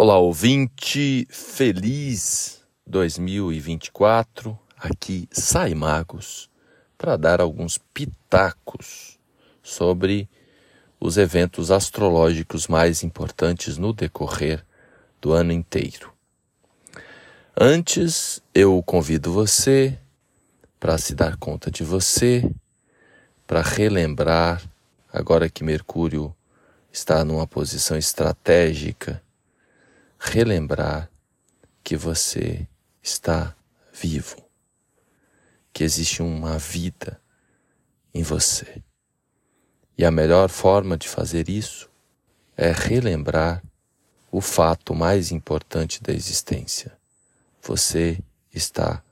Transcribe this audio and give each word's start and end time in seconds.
Olá, 0.00 0.16
ouvinte, 0.16 1.26
feliz 1.28 2.62
2024. 2.86 4.56
Aqui 4.76 5.28
sai 5.32 5.74
Magos 5.74 6.48
para 6.96 7.16
dar 7.16 7.40
alguns 7.40 7.78
pitacos 7.92 9.18
sobre 9.60 10.30
os 11.00 11.16
eventos 11.16 11.72
astrológicos 11.72 12.68
mais 12.68 13.02
importantes 13.02 13.76
no 13.76 13.92
decorrer 13.92 14.64
do 15.20 15.32
ano 15.32 15.50
inteiro. 15.50 16.12
Antes, 17.60 18.40
eu 18.54 18.80
convido 18.84 19.32
você 19.32 19.98
para 20.78 20.96
se 20.96 21.12
dar 21.12 21.36
conta 21.38 21.72
de 21.72 21.82
você, 21.82 22.48
para 23.48 23.62
relembrar, 23.62 24.62
agora 25.12 25.50
que 25.50 25.64
Mercúrio 25.64 26.32
está 26.92 27.24
numa 27.24 27.48
posição 27.48 27.98
estratégica 27.98 29.20
relembrar 30.18 31.10
que 31.82 31.96
você 31.96 32.66
está 33.02 33.54
vivo, 33.92 34.44
que 35.72 35.84
existe 35.84 36.22
uma 36.22 36.58
vida 36.58 37.20
em 38.12 38.22
você. 38.22 38.82
E 39.96 40.04
a 40.04 40.10
melhor 40.10 40.48
forma 40.48 40.96
de 40.96 41.08
fazer 41.08 41.48
isso 41.48 41.88
é 42.56 42.72
relembrar 42.72 43.62
o 44.30 44.40
fato 44.40 44.94
mais 44.94 45.32
importante 45.32 46.02
da 46.02 46.12
existência. 46.12 46.96
Você 47.62 48.18
está 48.52 49.02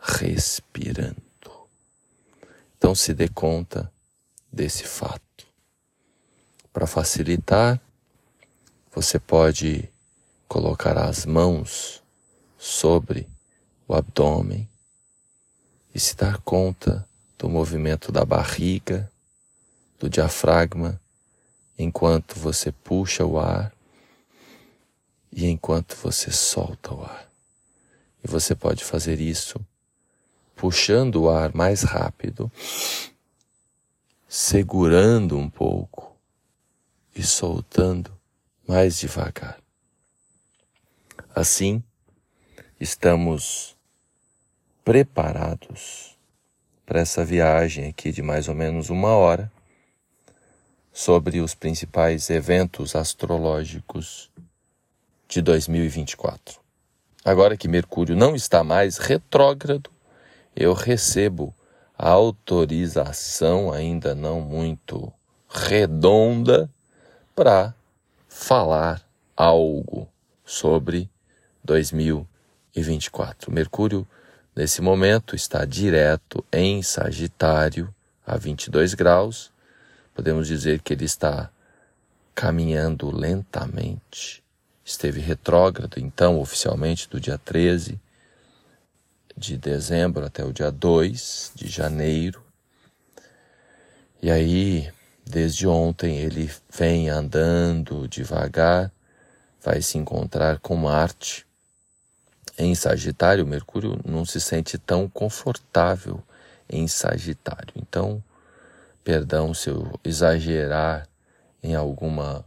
respirando. 0.00 1.22
Então 2.76 2.94
se 2.94 3.12
dê 3.12 3.28
conta 3.28 3.90
desse 4.52 4.84
fato. 4.84 5.46
Para 6.72 6.86
facilitar, 6.86 7.80
você 8.92 9.18
pode 9.18 9.88
colocar 10.48 10.96
as 10.96 11.26
mãos 11.26 12.02
sobre 12.56 13.28
o 13.86 13.94
abdômen 13.94 14.68
e 15.94 16.00
se 16.00 16.16
dar 16.16 16.38
conta 16.38 17.06
do 17.38 17.48
movimento 17.48 18.10
da 18.10 18.24
barriga, 18.24 19.10
do 19.98 20.08
diafragma, 20.08 21.00
enquanto 21.78 22.38
você 22.38 22.72
puxa 22.72 23.24
o 23.24 23.38
ar 23.38 23.72
e 25.30 25.46
enquanto 25.46 25.94
você 25.96 26.30
solta 26.30 26.94
o 26.94 27.04
ar. 27.04 27.28
E 28.24 28.26
você 28.26 28.54
pode 28.54 28.82
fazer 28.82 29.20
isso 29.20 29.60
puxando 30.56 31.22
o 31.22 31.30
ar 31.30 31.54
mais 31.54 31.82
rápido, 31.82 32.50
segurando 34.26 35.38
um 35.38 35.48
pouco 35.48 36.16
e 37.14 37.22
soltando 37.22 38.10
mais 38.66 38.98
devagar. 38.98 39.67
Assim, 41.38 41.84
estamos 42.80 43.76
preparados 44.84 46.18
para 46.84 46.98
essa 46.98 47.24
viagem 47.24 47.86
aqui 47.86 48.10
de 48.10 48.22
mais 48.22 48.48
ou 48.48 48.56
menos 48.56 48.90
uma 48.90 49.14
hora 49.14 49.48
sobre 50.92 51.40
os 51.40 51.54
principais 51.54 52.28
eventos 52.28 52.96
astrológicos 52.96 54.32
de 55.28 55.40
2024. 55.40 56.58
Agora 57.24 57.56
que 57.56 57.68
Mercúrio 57.68 58.16
não 58.16 58.34
está 58.34 58.64
mais 58.64 58.98
retrógrado, 58.98 59.92
eu 60.56 60.72
recebo 60.72 61.54
a 61.96 62.08
autorização, 62.08 63.72
ainda 63.72 64.12
não 64.12 64.40
muito 64.40 65.12
redonda, 65.48 66.68
para 67.32 67.72
falar 68.28 69.08
algo 69.36 70.08
sobre 70.44 71.08
2024. 71.68 73.52
Mercúrio, 73.52 74.08
nesse 74.56 74.80
momento, 74.80 75.36
está 75.36 75.66
direto 75.66 76.42
em 76.50 76.82
Sagitário, 76.82 77.94
a 78.26 78.36
22 78.38 78.94
graus. 78.94 79.52
Podemos 80.14 80.48
dizer 80.48 80.80
que 80.80 80.94
ele 80.94 81.04
está 81.04 81.50
caminhando 82.34 83.14
lentamente. 83.14 84.42
Esteve 84.82 85.20
retrógrado, 85.20 85.98
então, 85.98 86.40
oficialmente, 86.40 87.08
do 87.08 87.20
dia 87.20 87.36
13 87.36 88.00
de 89.36 89.56
dezembro 89.58 90.24
até 90.24 90.42
o 90.44 90.52
dia 90.52 90.70
2 90.70 91.52
de 91.54 91.68
janeiro. 91.68 92.42
E 94.20 94.30
aí, 94.30 94.90
desde 95.24 95.68
ontem, 95.68 96.16
ele 96.16 96.50
vem 96.76 97.08
andando 97.10 98.08
devagar, 98.08 98.90
vai 99.62 99.82
se 99.82 99.98
encontrar 99.98 100.58
com 100.58 100.74
Marte 100.74 101.47
em 102.58 102.74
Sagitário, 102.74 103.46
Mercúrio 103.46 104.00
não 104.04 104.24
se 104.24 104.40
sente 104.40 104.76
tão 104.76 105.08
confortável 105.08 106.20
em 106.68 106.88
Sagitário. 106.88 107.72
Então, 107.76 108.22
perdão 109.04 109.54
se 109.54 109.70
eu 109.70 109.98
exagerar 110.04 111.08
em 111.62 111.76
alguma 111.76 112.44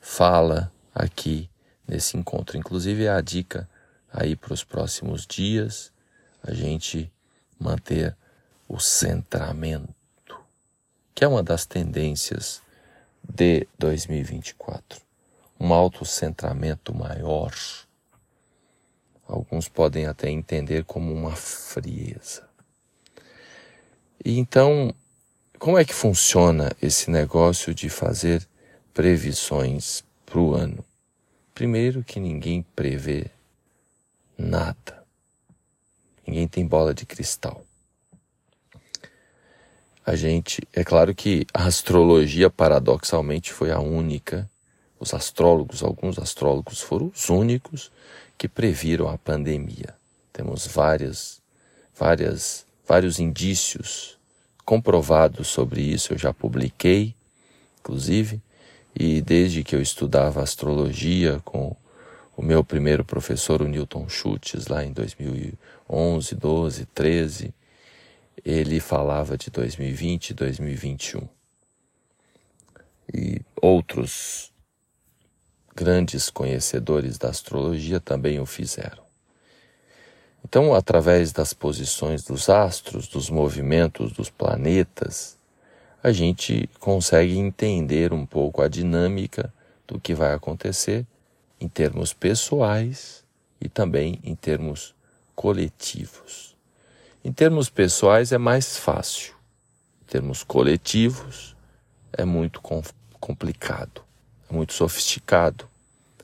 fala 0.00 0.72
aqui 0.94 1.50
nesse 1.86 2.16
encontro. 2.16 2.56
Inclusive, 2.56 3.04
é 3.04 3.10
a 3.10 3.20
dica 3.20 3.68
aí 4.12 4.36
para 4.36 4.54
os 4.54 4.62
próximos 4.62 5.26
dias, 5.26 5.92
a 6.42 6.54
gente 6.54 7.12
manter 7.58 8.16
o 8.68 8.78
centramento, 8.78 9.92
que 11.14 11.24
é 11.24 11.28
uma 11.28 11.42
das 11.42 11.66
tendências 11.66 12.62
de 13.22 13.66
2024. 13.76 15.00
Um 15.58 15.72
autocentramento 15.72 16.94
maior 16.94 17.52
Alguns 19.32 19.66
podem 19.66 20.04
até 20.04 20.28
entender 20.28 20.84
como 20.84 21.10
uma 21.10 21.34
frieza. 21.34 22.46
E 24.22 24.38
então, 24.38 24.94
como 25.58 25.78
é 25.78 25.86
que 25.86 25.94
funciona 25.94 26.70
esse 26.82 27.10
negócio 27.10 27.74
de 27.74 27.88
fazer 27.88 28.46
previsões 28.92 30.04
para 30.26 30.38
o 30.38 30.54
ano? 30.54 30.84
Primeiro, 31.54 32.04
que 32.04 32.20
ninguém 32.20 32.60
prevê 32.76 33.30
nada. 34.36 35.02
Ninguém 36.26 36.46
tem 36.46 36.66
bola 36.66 36.92
de 36.92 37.06
cristal. 37.06 37.64
A 40.04 40.14
gente, 40.14 40.60
é 40.74 40.84
claro 40.84 41.14
que 41.14 41.46
a 41.54 41.64
astrologia 41.64 42.50
paradoxalmente 42.50 43.50
foi 43.50 43.70
a 43.70 43.80
única, 43.80 44.50
os 45.00 45.14
astrólogos, 45.14 45.82
alguns 45.82 46.18
astrólogos 46.18 46.82
foram 46.82 47.10
os 47.14 47.30
únicos 47.30 47.90
que 48.42 48.48
previram 48.48 49.08
a 49.08 49.16
pandemia. 49.16 49.94
Temos 50.32 50.66
várias, 50.66 51.40
várias, 51.96 52.66
vários 52.84 53.20
indícios 53.20 54.18
comprovados 54.64 55.46
sobre 55.46 55.80
isso. 55.80 56.12
Eu 56.12 56.18
já 56.18 56.34
publiquei, 56.34 57.14
inclusive, 57.78 58.42
e 58.98 59.22
desde 59.22 59.62
que 59.62 59.76
eu 59.76 59.80
estudava 59.80 60.42
astrologia 60.42 61.40
com 61.44 61.76
o 62.36 62.42
meu 62.42 62.64
primeiro 62.64 63.04
professor, 63.04 63.62
o 63.62 63.68
Newton 63.68 64.08
Schultz, 64.08 64.66
lá 64.66 64.84
em 64.84 64.92
2011, 64.92 66.34
12, 66.34 66.86
13, 66.86 67.54
ele 68.44 68.80
falava 68.80 69.38
de 69.38 69.50
2020 69.50 70.34
2021. 70.34 71.28
E 73.14 73.40
outros 73.60 74.51
grandes 75.74 76.28
conhecedores 76.30 77.18
da 77.18 77.28
astrologia 77.28 77.98
também 77.98 78.38
o 78.38 78.46
fizeram. 78.46 79.02
Então, 80.44 80.74
através 80.74 81.32
das 81.32 81.52
posições 81.52 82.24
dos 82.24 82.48
astros, 82.48 83.08
dos 83.08 83.30
movimentos 83.30 84.12
dos 84.12 84.28
planetas, 84.28 85.38
a 86.02 86.10
gente 86.10 86.68
consegue 86.80 87.38
entender 87.38 88.12
um 88.12 88.26
pouco 88.26 88.60
a 88.60 88.68
dinâmica 88.68 89.52
do 89.86 90.00
que 90.00 90.14
vai 90.14 90.34
acontecer 90.34 91.06
em 91.60 91.68
termos 91.68 92.12
pessoais 92.12 93.24
e 93.60 93.68
também 93.68 94.18
em 94.24 94.34
termos 94.34 94.94
coletivos. 95.34 96.56
Em 97.24 97.32
termos 97.32 97.70
pessoais 97.70 98.32
é 98.32 98.38
mais 98.38 98.76
fácil, 98.76 99.34
em 100.02 100.06
termos 100.06 100.42
coletivos 100.42 101.56
é 102.12 102.24
muito 102.24 102.60
complicado 103.20 104.02
muito 104.52 104.74
sofisticado, 104.74 105.66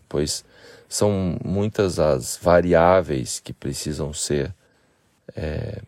pois 0.08 0.44
são 0.88 1.38
muitas 1.44 1.98
as 1.98 2.38
variáveis 2.40 3.40
que 3.40 3.52
precisam 3.52 4.12
ser 4.12 4.54
é, 5.34 5.82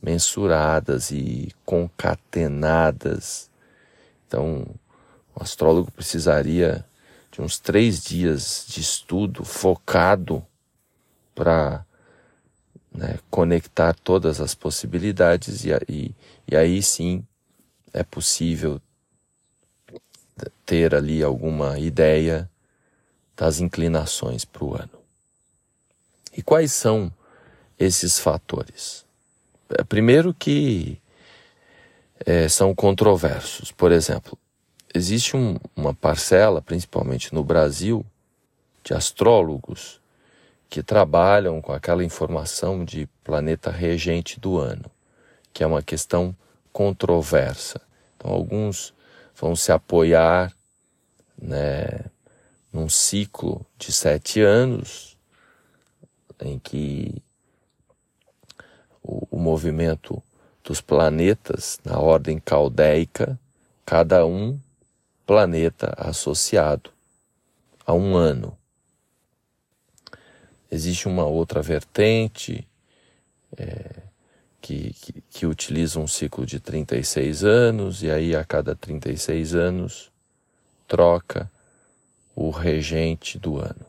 mensuradas 0.00 1.10
e 1.10 1.52
concatenadas. 1.64 3.50
Então, 4.26 4.66
o 5.34 5.42
astrólogo 5.42 5.90
precisaria 5.90 6.84
de 7.32 7.42
uns 7.42 7.58
três 7.58 8.02
dias 8.04 8.64
de 8.68 8.80
estudo 8.80 9.44
focado 9.44 10.44
para 11.34 11.84
né, 12.92 13.18
conectar 13.30 13.94
todas 13.94 14.40
as 14.40 14.54
possibilidades 14.54 15.64
e, 15.64 15.70
e, 15.88 16.14
e 16.48 16.56
aí 16.56 16.82
sim 16.82 17.22
é 17.92 18.02
possível 18.02 18.80
ter 20.64 20.94
ali 20.94 21.22
alguma 21.22 21.78
ideia 21.78 22.48
das 23.36 23.60
inclinações 23.60 24.44
para 24.44 24.64
o 24.64 24.74
ano. 24.74 24.90
E 26.36 26.42
quais 26.42 26.72
são 26.72 27.12
esses 27.78 28.18
fatores? 28.18 29.04
É, 29.70 29.82
primeiro 29.84 30.34
que 30.34 30.98
é, 32.24 32.48
são 32.48 32.74
controversos. 32.74 33.72
Por 33.72 33.92
exemplo, 33.92 34.38
existe 34.94 35.36
um, 35.36 35.56
uma 35.74 35.94
parcela, 35.94 36.62
principalmente 36.62 37.34
no 37.34 37.44
Brasil, 37.44 38.04
de 38.82 38.94
astrólogos 38.94 40.00
que 40.68 40.82
trabalham 40.82 41.60
com 41.60 41.72
aquela 41.72 42.04
informação 42.04 42.84
de 42.84 43.08
planeta 43.22 43.70
regente 43.70 44.38
do 44.40 44.58
ano, 44.58 44.90
que 45.52 45.62
é 45.62 45.66
uma 45.66 45.82
questão 45.82 46.34
controversa. 46.72 47.80
Então, 48.16 48.30
alguns 48.30 48.92
vão 49.36 49.54
se 49.54 49.70
apoiar 49.70 50.52
né, 51.40 52.04
num 52.72 52.88
ciclo 52.88 53.64
de 53.78 53.92
sete 53.92 54.40
anos, 54.40 55.16
em 56.40 56.58
que 56.58 57.22
o, 59.02 59.26
o 59.30 59.38
movimento 59.38 60.22
dos 60.64 60.80
planetas 60.80 61.78
na 61.84 61.98
ordem 61.98 62.40
caldeica, 62.40 63.38
cada 63.84 64.26
um 64.26 64.58
planeta 65.24 65.94
associado 65.96 66.90
a 67.86 67.92
um 67.92 68.16
ano. 68.16 68.56
Existe 70.70 71.06
uma 71.06 71.24
outra 71.24 71.62
vertente 71.62 72.66
é, 73.56 74.05
que, 74.66 74.94
que, 75.30 75.46
utiliza 75.46 76.00
um 76.00 76.08
ciclo 76.08 76.44
de 76.44 76.58
36 76.58 77.44
anos, 77.44 78.02
e 78.02 78.10
aí 78.10 78.34
a 78.34 78.44
cada 78.44 78.74
36 78.74 79.54
anos 79.54 80.10
troca 80.88 81.48
o 82.34 82.50
regente 82.50 83.38
do 83.38 83.60
ano. 83.60 83.86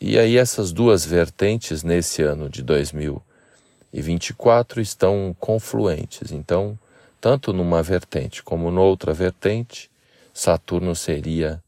E 0.00 0.18
aí 0.18 0.36
essas 0.36 0.72
duas 0.72 1.04
vertentes 1.04 1.84
nesse 1.84 2.20
ano 2.20 2.50
de 2.50 2.64
2024 2.64 4.80
estão 4.80 5.36
confluentes. 5.38 6.32
Então, 6.32 6.76
tanto 7.20 7.52
numa 7.52 7.80
vertente 7.80 8.42
como 8.42 8.72
noutra 8.72 9.14
vertente, 9.14 9.88
Saturno 10.34 10.96
seria 10.96 11.62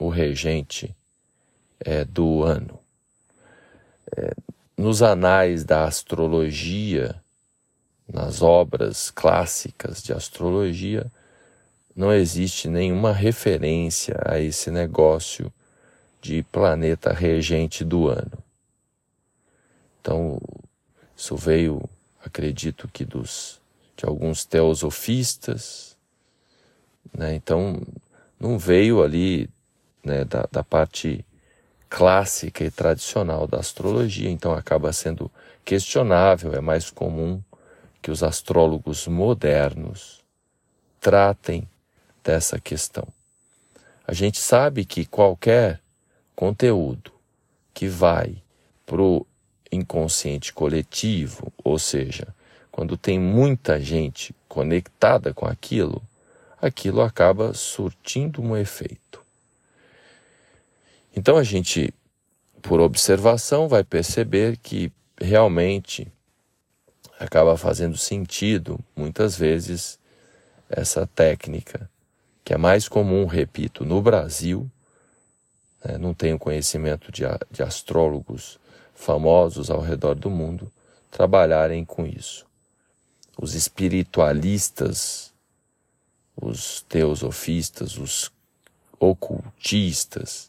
o 0.00 0.08
regente 0.08 0.92
é, 1.78 2.04
do 2.04 2.42
ano. 2.42 2.80
É, 4.16 4.34
nos 4.78 5.02
anais 5.02 5.64
da 5.64 5.86
astrologia, 5.86 7.20
nas 8.06 8.40
obras 8.40 9.10
clássicas 9.10 10.00
de 10.00 10.12
astrologia, 10.12 11.10
não 11.96 12.12
existe 12.12 12.68
nenhuma 12.68 13.12
referência 13.12 14.16
a 14.24 14.38
esse 14.38 14.70
negócio 14.70 15.52
de 16.22 16.44
planeta 16.44 17.12
regente 17.12 17.84
do 17.84 18.06
ano. 18.06 18.38
Então, 20.00 20.40
isso 21.16 21.36
veio, 21.36 21.82
acredito 22.24 22.86
que 22.86 23.04
dos 23.04 23.60
de 23.96 24.06
alguns 24.06 24.44
teosofistas, 24.44 25.96
né? 27.12 27.34
Então, 27.34 27.82
não 28.38 28.56
veio 28.56 29.02
ali 29.02 29.50
né, 30.04 30.24
da, 30.24 30.48
da 30.52 30.62
parte 30.62 31.24
clássica 31.88 32.64
e 32.64 32.70
tradicional 32.70 33.46
da 33.46 33.58
astrologia, 33.58 34.30
então 34.30 34.52
acaba 34.52 34.92
sendo 34.92 35.30
questionável, 35.64 36.54
é 36.54 36.60
mais 36.60 36.90
comum 36.90 37.42
que 38.00 38.10
os 38.10 38.22
astrólogos 38.22 39.06
modernos 39.06 40.20
tratem 41.00 41.68
dessa 42.22 42.58
questão. 42.58 43.06
A 44.06 44.12
gente 44.12 44.38
sabe 44.38 44.84
que 44.84 45.04
qualquer 45.04 45.80
conteúdo 46.34 47.12
que 47.74 47.88
vai 47.88 48.36
para 48.86 49.02
o 49.02 49.26
inconsciente 49.70 50.52
coletivo, 50.52 51.52
ou 51.62 51.78
seja, 51.78 52.28
quando 52.70 52.96
tem 52.96 53.18
muita 53.18 53.80
gente 53.80 54.34
conectada 54.48 55.34
com 55.34 55.46
aquilo, 55.46 56.02
aquilo 56.60 57.02
acaba 57.02 57.52
surtindo 57.52 58.40
um 58.40 58.56
efeito. 58.56 59.17
Então 61.18 61.36
a 61.36 61.42
gente, 61.42 61.92
por 62.62 62.78
observação, 62.78 63.66
vai 63.66 63.82
perceber 63.82 64.56
que 64.56 64.92
realmente 65.20 66.06
acaba 67.18 67.56
fazendo 67.56 67.96
sentido, 67.96 68.78
muitas 68.94 69.36
vezes, 69.36 69.98
essa 70.70 71.08
técnica 71.08 71.90
que 72.44 72.54
é 72.54 72.56
mais 72.56 72.86
comum, 72.86 73.26
repito, 73.26 73.84
no 73.84 74.00
Brasil. 74.00 74.70
Né, 75.84 75.98
não 75.98 76.14
tenho 76.14 76.38
conhecimento 76.38 77.10
de, 77.10 77.24
de 77.50 77.64
astrólogos 77.64 78.60
famosos 78.94 79.70
ao 79.70 79.80
redor 79.80 80.14
do 80.14 80.30
mundo 80.30 80.70
trabalharem 81.10 81.84
com 81.84 82.06
isso. 82.06 82.46
Os 83.36 83.56
espiritualistas, 83.56 85.32
os 86.40 86.82
teosofistas, 86.82 87.98
os 87.98 88.30
ocultistas 89.00 90.47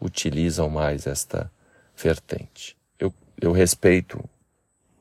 utilizam 0.00 0.68
mais 0.68 1.06
esta 1.06 1.50
vertente. 1.96 2.76
Eu, 2.98 3.12
eu 3.40 3.52
respeito 3.52 4.22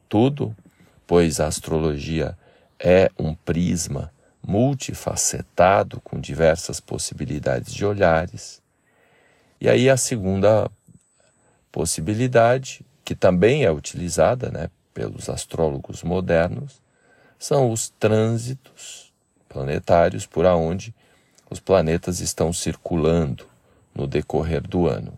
tudo, 0.10 0.56
pois 1.06 1.40
a 1.40 1.48
astrologia 1.48 2.38
é 2.80 3.10
um 3.18 3.34
prisma 3.34 4.12
multifacetado, 4.46 6.00
com 6.02 6.20
diversas 6.20 6.80
possibilidades 6.80 7.74
de 7.74 7.86
olhares. 7.86 8.62
E 9.60 9.68
aí 9.68 9.90
a 9.90 9.98
segunda 9.98 10.70
possibilidade, 11.72 12.86
que 13.04 13.14
também 13.14 13.66
é 13.66 13.72
utilizada 13.72 14.50
né, 14.50 14.70
pelos 14.94 15.30
astrólogos 15.30 16.04
modernos, 16.04 16.82
são 17.38 17.72
os 17.72 17.90
trânsitos 17.90 19.12
planetários 19.50 20.26
por 20.26 20.46
aonde 20.46 20.94
os 21.50 21.60
planetas 21.60 22.20
estão 22.20 22.52
circulando 22.52 23.46
no 23.98 24.06
decorrer 24.06 24.62
do 24.62 24.88
ano. 24.88 25.18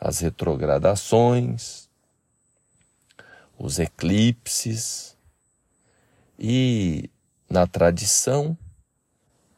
As 0.00 0.20
retrogradações, 0.20 1.90
os 3.58 3.78
eclipses 3.78 5.14
e 6.38 7.10
na 7.48 7.66
tradição 7.66 8.56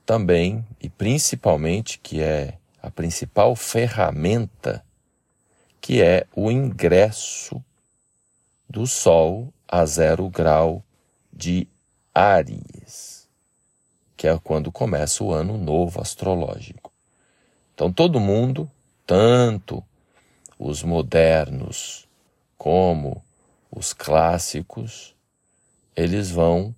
também 0.04 0.66
e 0.80 0.88
principalmente 0.88 1.98
que 2.00 2.20
é 2.20 2.58
a 2.82 2.90
principal 2.90 3.54
ferramenta 3.54 4.84
que 5.80 6.02
é 6.02 6.26
o 6.34 6.50
ingresso 6.50 7.62
do 8.68 8.86
Sol 8.86 9.52
a 9.66 9.86
zero 9.86 10.28
grau 10.28 10.84
de 11.32 11.68
Áries, 12.14 13.28
que 14.16 14.26
é 14.26 14.38
quando 14.38 14.72
começa 14.72 15.22
o 15.22 15.32
ano 15.32 15.56
novo 15.56 16.00
astrológico. 16.00 16.87
Então 17.78 17.92
todo 17.92 18.18
mundo, 18.18 18.68
tanto 19.06 19.84
os 20.58 20.82
modernos 20.82 22.08
como 22.56 23.22
os 23.70 23.92
clássicos, 23.92 25.14
eles 25.94 26.28
vão 26.28 26.74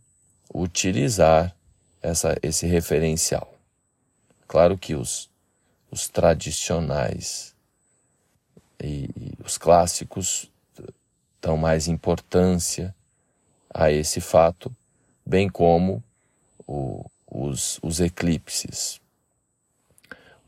utilizar 0.52 1.56
essa, 2.02 2.36
esse 2.42 2.66
referencial. 2.66 3.54
Claro 4.46 4.76
que 4.76 4.94
os, 4.94 5.30
os 5.90 6.06
tradicionais 6.06 7.54
e, 8.78 9.08
e 9.16 9.32
os 9.42 9.56
clássicos 9.56 10.50
dão 11.40 11.56
mais 11.56 11.88
importância 11.88 12.94
a 13.72 13.90
esse 13.90 14.20
fato, 14.20 14.70
bem 15.24 15.48
como 15.48 16.04
o, 16.66 17.06
os, 17.26 17.80
os 17.82 18.00
eclipses. 18.00 19.00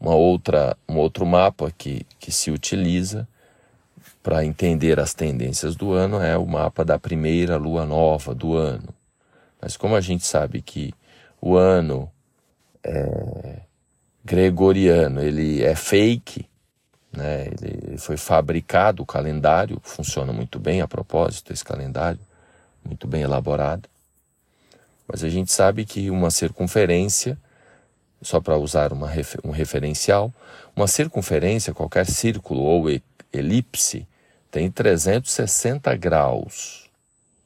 Uma 0.02 0.16
outra, 0.16 0.76
um 0.88 0.96
outro 0.96 1.24
mapa 1.24 1.72
que, 1.78 2.04
que 2.18 2.32
se 2.32 2.50
utiliza 2.50 3.28
para 4.20 4.44
entender 4.44 4.98
as 4.98 5.14
tendências 5.14 5.76
do 5.76 5.92
ano 5.92 6.20
é 6.20 6.36
o 6.36 6.44
mapa 6.44 6.84
da 6.84 6.98
primeira 6.98 7.56
lua 7.56 7.86
nova 7.86 8.34
do 8.34 8.56
ano. 8.56 8.88
Mas 9.60 9.76
como 9.76 9.94
a 9.94 10.00
gente 10.00 10.26
sabe 10.26 10.60
que 10.60 10.92
o 11.40 11.54
ano 11.54 12.10
é, 12.82 13.60
gregoriano 14.24 15.22
ele 15.22 15.62
é 15.62 15.76
fake, 15.76 16.46
né? 17.12 17.46
ele 17.46 17.96
foi 17.96 18.16
fabricado, 18.16 19.04
o 19.04 19.06
calendário 19.06 19.80
funciona 19.84 20.32
muito 20.32 20.58
bem 20.58 20.80
a 20.80 20.88
propósito, 20.88 21.52
esse 21.52 21.64
calendário, 21.64 22.18
muito 22.84 23.06
bem 23.06 23.22
elaborado. 23.22 23.88
Mas 25.06 25.22
a 25.22 25.28
gente 25.28 25.52
sabe 25.52 25.84
que 25.84 26.10
uma 26.10 26.32
circunferência, 26.32 27.38
só 28.22 28.40
para 28.40 28.56
usar 28.56 28.92
uma, 28.92 29.10
um 29.44 29.50
referencial, 29.50 30.32
uma 30.74 30.86
circunferência, 30.86 31.74
qualquer 31.74 32.06
círculo 32.06 32.60
ou 32.62 32.84
elipse, 33.32 34.06
tem 34.50 34.70
360 34.70 35.94
graus. 35.96 36.88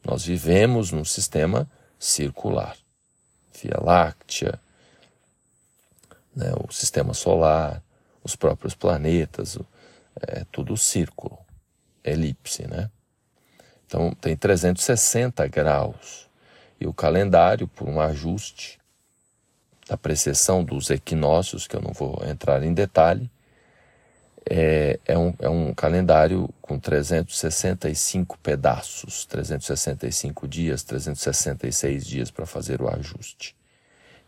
Nós 0.05 0.25
vivemos 0.25 0.93
num 0.93 1.05
sistema 1.05 1.69
circular. 1.99 2.77
Via 3.61 3.81
Láctea, 3.81 4.61
né, 6.35 6.53
o 6.69 6.73
sistema 6.73 7.15
solar, 7.15 7.83
os 8.23 8.37
próprios 8.37 8.75
planetas, 8.75 9.59
é 10.21 10.45
tudo 10.53 10.77
círculo, 10.77 11.39
elipse, 12.05 12.69
né? 12.69 12.91
Então 13.87 14.13
tem 14.15 14.37
360 14.37 15.47
graus. 15.49 16.27
E 16.79 16.87
o 16.87 16.93
calendário, 16.93 17.67
por 17.67 17.89
um 17.89 18.01
ajuste 18.01 18.76
da 19.89 19.97
precessão 19.97 20.65
dos 20.65 20.91
equinócios, 20.91 21.67
que 21.67 21.77
eu 21.77 21.81
não 21.81 21.93
vou 21.93 22.23
entrar 22.27 22.63
em 22.63 22.75
detalhe, 22.75 23.31
é, 24.49 25.01
é, 25.05 25.19
um, 25.19 25.35
é 25.41 25.49
um 25.49 25.75
calendário 25.75 26.49
com 26.63 26.79
365 26.79 28.39
pedaços, 28.39 29.27
365 29.27 30.47
dias, 30.47 30.83
366 30.85 32.07
dias 32.07 32.31
para 32.31 32.47
fazer 32.47 32.81
o 32.81 32.89
ajuste. 32.89 33.57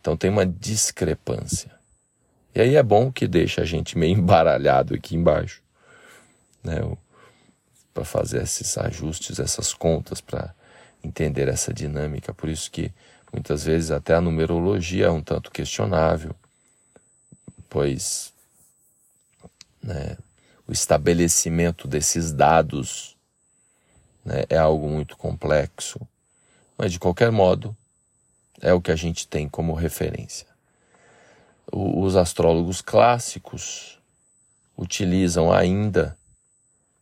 Então 0.00 0.16
tem 0.16 0.30
uma 0.30 0.44
discrepância. 0.44 1.70
E 2.54 2.60
aí 2.60 2.74
é 2.74 2.82
bom 2.82 3.12
que 3.12 3.28
deixa 3.28 3.62
a 3.62 3.64
gente 3.64 3.96
meio 3.96 4.14
embaralhado 4.18 4.94
aqui 4.94 5.14
embaixo, 5.14 5.62
né? 6.64 6.80
Para 7.94 8.04
fazer 8.04 8.42
esses 8.42 8.76
ajustes, 8.78 9.38
essas 9.38 9.72
contas, 9.72 10.20
para 10.20 10.54
entender 11.02 11.48
essa 11.48 11.72
dinâmica. 11.72 12.34
Por 12.34 12.48
isso 12.48 12.70
que 12.70 12.92
muitas 13.32 13.64
vezes 13.64 13.90
até 13.90 14.14
a 14.14 14.20
numerologia 14.20 15.06
é 15.06 15.10
um 15.10 15.22
tanto 15.22 15.50
questionável, 15.50 16.34
pois 17.68 18.32
né, 19.82 20.16
o 20.66 20.72
estabelecimento 20.72 21.86
desses 21.86 22.32
dados 22.32 23.16
né, 24.24 24.44
é 24.48 24.58
algo 24.58 24.88
muito 24.88 25.16
complexo. 25.16 26.00
Mas 26.76 26.92
de 26.92 26.98
qualquer 26.98 27.32
modo, 27.32 27.76
é 28.60 28.72
o 28.72 28.80
que 28.80 28.90
a 28.90 28.96
gente 28.96 29.26
tem 29.26 29.48
como 29.48 29.74
referência. 29.74 30.46
Os 31.70 32.16
astrólogos 32.16 32.80
clássicos 32.80 33.98
utilizam 34.76 35.52
ainda 35.52 36.16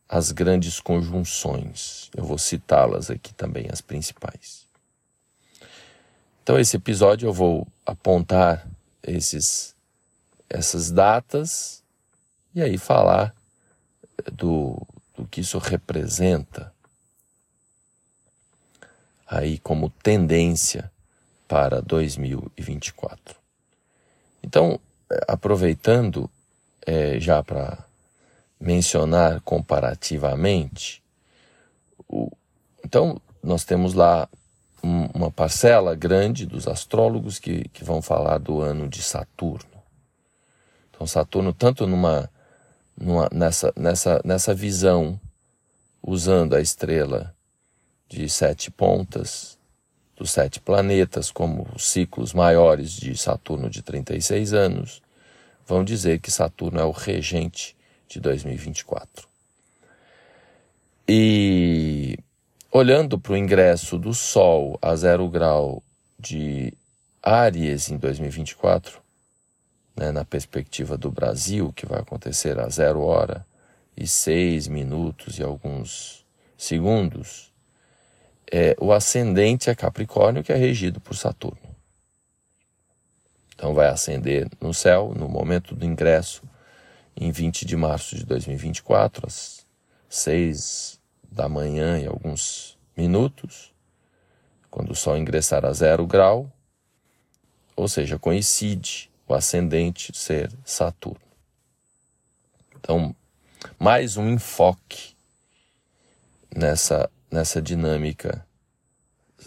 as 0.09 0.31
grandes 0.31 0.79
conjunções. 0.79 2.09
Eu 2.15 2.23
vou 2.23 2.37
citá-las 2.37 3.09
aqui 3.09 3.33
também, 3.33 3.67
as 3.71 3.81
principais. 3.81 4.66
Então, 6.47 6.57
esse 6.57 6.77
episódio 6.77 7.27
eu 7.27 7.33
vou 7.33 7.67
apontar 7.85 8.65
esses, 9.03 9.75
essas 10.49 10.89
datas 10.89 11.83
e 12.55 12.61
aí 12.61 12.77
falar 12.77 13.35
do, 14.31 14.81
do 15.13 15.27
que 15.27 15.41
isso 15.41 15.57
representa 15.57 16.73
aí 19.27 19.59
como 19.59 19.89
tendência 19.89 20.89
para 21.49 21.81
2024. 21.81 23.35
Então, 24.41 24.79
aproveitando 25.27 26.31
é, 26.85 27.19
já 27.19 27.43
para 27.43 27.77
mencionar 28.57 29.41
comparativamente, 29.41 31.03
o, 32.07 32.31
então 32.85 33.21
nós 33.43 33.65
temos 33.65 33.93
lá 33.93 34.29
uma 35.13 35.31
parcela 35.31 35.95
grande 35.95 36.45
dos 36.45 36.67
astrólogos 36.67 37.39
que, 37.39 37.67
que 37.69 37.83
vão 37.83 38.01
falar 38.01 38.37
do 38.37 38.61
ano 38.61 38.87
de 38.87 39.01
Saturno. 39.01 39.77
Então, 40.89 41.05
Saturno, 41.05 41.53
tanto 41.53 41.85
numa, 41.85 42.29
numa, 42.95 43.29
nessa, 43.31 43.73
nessa, 43.75 44.21
nessa 44.23 44.53
visão, 44.53 45.19
usando 46.01 46.55
a 46.55 46.61
estrela 46.61 47.35
de 48.07 48.29
sete 48.29 48.71
pontas, 48.71 49.57
dos 50.15 50.31
sete 50.31 50.59
planetas, 50.59 51.29
como 51.29 51.67
os 51.75 51.87
ciclos 51.87 52.33
maiores 52.33 52.91
de 52.91 53.15
Saturno 53.15 53.69
de 53.69 53.83
36 53.83 54.53
anos, 54.53 55.01
vão 55.65 55.83
dizer 55.83 56.19
que 56.19 56.31
Saturno 56.31 56.79
é 56.79 56.85
o 56.85 56.91
regente 56.91 57.75
de 58.07 58.19
2024. 58.19 59.27
E 61.07 62.17
olhando 62.77 63.17
para 63.17 63.33
o 63.33 63.37
ingresso 63.37 63.97
do 63.97 64.13
Sol 64.13 64.77
a 64.79 64.95
zero 64.95 65.27
grau 65.27 65.81
de 66.19 66.71
Áries 67.23 67.89
em 67.89 67.97
2024, 67.97 69.01
né, 69.95 70.11
na 70.11 70.23
perspectiva 70.23 70.95
do 70.95 71.09
Brasil, 71.09 71.73
que 71.73 71.87
vai 71.87 71.99
acontecer 71.99 72.59
a 72.59 72.69
zero 72.69 73.01
hora 73.01 73.43
e 73.95 74.07
seis 74.07 74.67
minutos 74.67 75.39
e 75.39 75.43
alguns 75.43 76.23
segundos, 76.55 77.51
é, 78.51 78.75
o 78.79 78.93
ascendente 78.93 79.71
é 79.71 79.75
Capricórnio, 79.75 80.43
que 80.43 80.53
é 80.53 80.55
regido 80.55 80.99
por 80.99 81.15
Saturno. 81.15 81.75
Então 83.55 83.73
vai 83.73 83.87
ascender 83.87 84.47
no 84.61 84.71
céu 84.71 85.13
no 85.17 85.27
momento 85.27 85.73
do 85.73 85.83
ingresso, 85.83 86.43
em 87.15 87.31
20 87.31 87.65
de 87.65 87.75
março 87.75 88.15
de 88.15 88.23
2024, 88.23 89.25
às 89.25 89.65
6 90.07 90.96
da 91.37 91.47
manhã 91.47 91.99
e 91.99 92.07
alguns 92.07 92.77
minutos, 92.97 93.71
quando 94.71 94.91
o 94.91 94.95
Sol 94.95 95.15
ingressar 95.15 95.63
a 95.63 95.71
zero 95.71 96.05
grau, 96.07 96.51
ou 97.75 97.87
seja, 97.87 98.17
coincide 98.17 99.11
o 99.27 99.35
ascendente 99.35 100.11
ser 100.17 100.51
Saturno. 100.65 101.21
Então, 102.75 103.15
mais 103.79 104.17
um 104.17 104.27
enfoque 104.29 105.15
nessa 106.53 107.09
nessa 107.29 107.61
dinâmica 107.61 108.45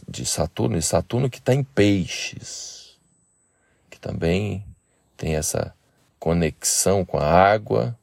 de 0.06 0.24
Saturno, 0.24 0.76
e 0.76 0.82
Saturno 0.82 1.30
que 1.30 1.38
está 1.38 1.54
em 1.54 1.64
peixes, 1.64 2.98
que 3.88 3.98
também 3.98 4.64
tem 5.16 5.34
essa 5.34 5.74
conexão 6.18 7.04
com 7.04 7.18
a 7.18 7.26
água. 7.26 7.98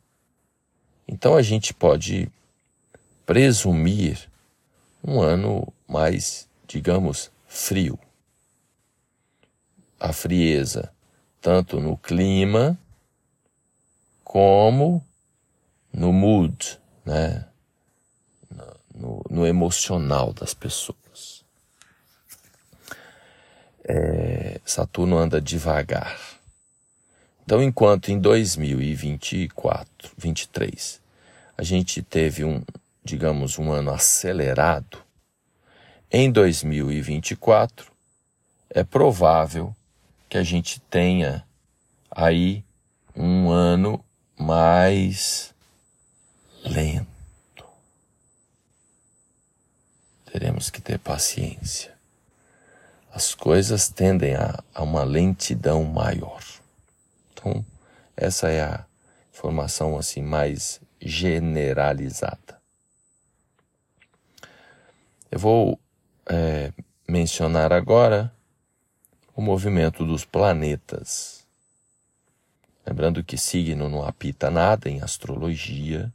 Então 1.07 1.35
a 1.35 1.41
gente 1.41 1.73
pode 1.73 2.29
presumir 3.27 4.27
um 5.03 5.21
ano 5.21 5.71
mais, 5.87 6.47
digamos, 6.65 7.29
frio. 7.45 7.99
A 9.99 10.13
frieza, 10.13 10.91
tanto 11.41 11.79
no 11.81 11.97
clima 11.97 12.79
como 14.23 15.05
no 15.91 16.13
mood, 16.13 16.79
né? 17.05 17.45
no, 18.95 19.21
no 19.29 19.45
emocional 19.45 20.31
das 20.33 20.53
pessoas. 20.53 21.43
É, 23.83 24.61
Saturno 24.65 25.17
anda 25.17 25.41
devagar. 25.41 26.17
Então, 27.43 27.61
enquanto 27.61 28.09
em 28.09 28.19
2024, 28.19 30.11
23, 30.17 31.01
a 31.57 31.63
gente 31.63 32.01
teve 32.01 32.43
um, 32.43 32.61
digamos, 33.07 33.57
um 33.57 33.71
ano 33.71 33.91
acelerado, 33.91 34.99
em 36.11 36.31
2024 36.31 37.91
é 38.69 38.83
provável 38.83 39.75
que 40.29 40.37
a 40.37 40.43
gente 40.43 40.79
tenha 40.81 41.45
aí 42.11 42.63
um 43.15 43.49
ano 43.49 44.03
mais 44.37 45.53
lento 46.63 47.17
teremos 50.37 50.69
que 50.69 50.79
ter 50.79 50.99
paciência. 50.99 51.95
As 53.11 53.33
coisas 53.33 53.89
tendem 53.89 54.35
a, 54.35 54.63
a 54.71 54.83
uma 54.83 55.03
lentidão 55.03 55.83
maior. 55.83 56.43
Então, 57.33 57.65
essa 58.15 58.47
é 58.47 58.61
a 58.61 58.85
informação 59.33 59.97
assim 59.97 60.21
mais 60.21 60.79
generalizada. 61.01 62.56
Eu 65.37 65.41
vou 65.41 65.79
é, 66.25 66.73
mencionar 67.07 67.71
agora 67.71 68.33
o 69.35 69.39
movimento 69.39 70.03
dos 70.03 70.25
planetas. 70.25 71.45
Lembrando 72.83 73.23
que 73.23 73.37
signo 73.37 73.87
não 73.87 74.03
apita 74.03 74.49
nada 74.49 74.89
em 74.89 74.99
astrologia, 74.99 76.11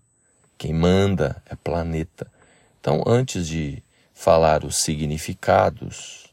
quem 0.59 0.73
manda 0.73 1.41
é 1.47 1.55
planeta. 1.55 2.27
Então, 2.81 3.05
antes 3.07 3.47
de 3.47 3.81
falar 4.13 4.65
os 4.65 4.75
significados 4.75 6.27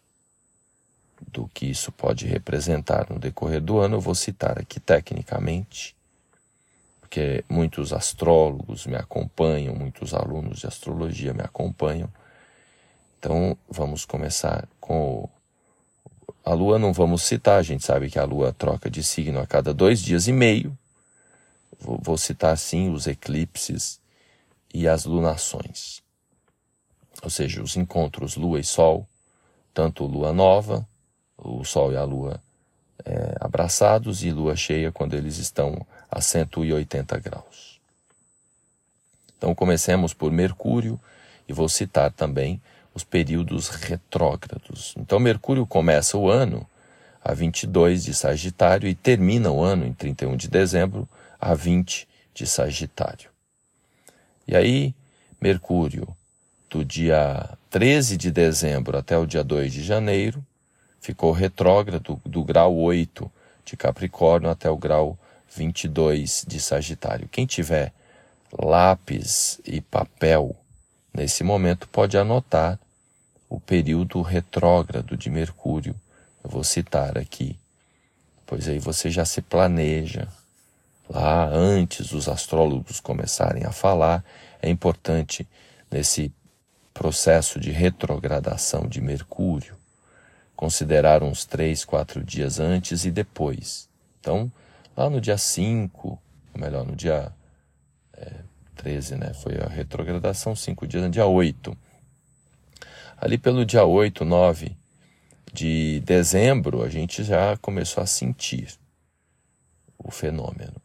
do 1.28 1.48
que 1.48 1.68
isso 1.68 1.92
pode 1.92 2.26
representar 2.26 3.06
no 3.08 3.20
decorrer 3.20 3.62
do 3.62 3.78
ano, 3.78 3.98
eu 3.98 4.02
vou 4.02 4.16
citar 4.16 4.58
aqui 4.58 4.80
tecnicamente, 4.80 5.96
porque 7.02 7.46
muitos 7.48 7.94
astrólogos 7.94 8.88
me 8.88 8.96
acompanham, 8.96 9.76
muitos 9.76 10.12
alunos 10.12 10.58
de 10.58 10.66
astrologia 10.66 11.36
me 11.36 11.44
acompanham. 11.44 12.12
Então, 13.20 13.56
vamos 13.70 14.06
começar 14.06 14.68
com 14.80 15.30
a 16.44 16.54
Lua, 16.54 16.80
não 16.80 16.92
vamos 16.92 17.22
citar, 17.22 17.60
a 17.60 17.64
gente 17.64 17.86
sabe 17.86 18.10
que 18.10 18.18
a 18.18 18.24
Lua 18.24 18.52
troca 18.54 18.90
de 18.90 19.04
signo 19.04 19.40
a 19.40 19.46
cada 19.46 19.74
dois 19.74 20.02
dias 20.02 20.28
e 20.28 20.32
meio. 20.32 20.76
Vou 21.80 22.18
citar 22.18 22.58
sim 22.58 22.92
os 22.92 23.06
eclipses 23.06 24.00
e 24.74 24.88
as 24.88 25.06
lunações 25.06 26.02
ou 27.22 27.30
seja, 27.30 27.62
os 27.62 27.76
encontros 27.76 28.36
Lua 28.36 28.60
e 28.60 28.64
Sol, 28.64 29.08
tanto 29.74 30.06
Lua 30.06 30.34
nova, 30.34 30.88
o 31.38 31.64
Sol 31.64 31.92
e 31.92 31.98
a 31.98 32.04
Lua 32.04 32.42
é, 33.06 33.36
abraçados, 33.40 34.24
e 34.24 34.32
Lua 34.32 34.56
cheia 34.56 34.92
quando 34.92 35.16
eles 35.16 35.38
estão 35.38 35.86
a 36.10 36.22
180 36.22 37.20
graus. 37.20 37.80
Então 39.38 39.56
comecemos 39.56 40.14
por 40.14 40.32
Mercúrio 40.32 41.00
e 41.48 41.54
vou 41.54 41.70
citar 41.70 42.12
também 42.12 42.62
os 42.94 43.04
períodos 43.04 43.70
retrógrados. 43.70 44.94
Então 44.98 45.20
Mercúrio 45.20 45.66
começa 45.66 46.18
o 46.18 46.30
ano 46.30 46.68
a 47.24 47.34
22 47.34 48.04
de 48.04 48.14
Sagitário 48.14 48.88
e 48.88 48.96
termina 48.96 49.52
o 49.52 49.62
ano 49.62 49.86
em 49.86 49.94
31 49.94 50.36
de 50.36 50.48
dezembro 50.48 51.08
a 51.40 51.54
20 51.54 52.08
de 52.34 52.48
Sagitário. 52.48 53.30
E 54.48 54.56
aí 54.56 54.96
Mercúrio 55.40 56.08
do 56.70 56.84
dia 56.84 57.50
13 57.70 58.18
de 58.18 58.32
dezembro 58.32 58.98
até 58.98 59.18
o 59.18 59.26
dia 59.26 59.44
2 59.44 59.74
de 59.74 59.84
janeiro 59.84 60.46
ficou 61.00 61.32
retrógrado 61.32 62.22
do 62.26 62.44
grau 62.44 62.76
8 62.76 63.32
de 63.66 63.78
Capricórnio 63.78 64.50
até 64.50 64.70
o 64.70 64.78
grau 64.78 65.18
22 65.56 66.46
de 66.48 66.60
Sagitário. 66.60 67.28
Quem 67.30 67.46
tiver 67.46 67.94
lápis 68.52 69.60
e 69.66 69.82
papel 69.82 70.56
nesse 71.14 71.44
momento 71.44 71.88
pode 71.88 72.18
anotar 72.18 72.80
o 73.50 73.60
período 73.60 74.22
retrógrado 74.22 75.18
de 75.18 75.30
Mercúrio. 75.30 75.96
Eu 76.44 76.50
vou 76.50 76.64
citar 76.64 77.18
aqui, 77.18 77.58
pois 78.46 78.68
aí 78.68 78.80
você 78.80 79.10
já 79.10 79.26
se 79.26 79.42
planeja. 79.42 80.28
Lá 81.10 81.48
antes 81.48 82.10
dos 82.10 82.30
astrólogos 82.30 83.00
começarem 83.00 83.66
a 83.66 83.72
falar, 83.72 84.24
é 84.62 84.70
importante 84.70 85.48
nesse 85.90 86.32
processo 86.94 87.60
de 87.60 87.72
retrogradação 87.72 88.88
de 88.88 89.02
Mercúrio 89.02 89.80
considerar 90.60 91.24
uns 91.24 91.46
três, 91.46 91.86
quatro 91.86 92.22
dias 92.22 92.60
antes 92.60 93.06
e 93.06 93.12
depois. 93.12 93.88
Então, 94.20 94.52
lá 94.96 95.10
no 95.10 95.22
dia 95.22 95.38
5, 95.38 96.10
ou 96.10 96.22
melhor, 96.62 96.86
no 96.86 96.98
dia 96.98 97.32
13, 98.80 99.16
né? 99.16 99.34
Foi 99.34 99.58
a 99.58 99.68
retrogradação, 99.68 100.56
cinco 100.56 100.88
dias, 100.88 101.04
no 101.04 101.10
dia 101.10 101.26
8. 101.26 101.78
Ali 103.18 103.38
pelo 103.38 103.66
dia 103.66 103.84
8, 103.84 104.24
9 104.24 104.76
de 105.52 106.00
dezembro, 106.06 106.82
a 106.82 106.90
gente 106.90 107.24
já 107.24 107.58
começou 107.58 108.02
a 108.02 108.06
sentir 108.06 108.70
o 109.98 110.10
fenômeno. 110.10 110.76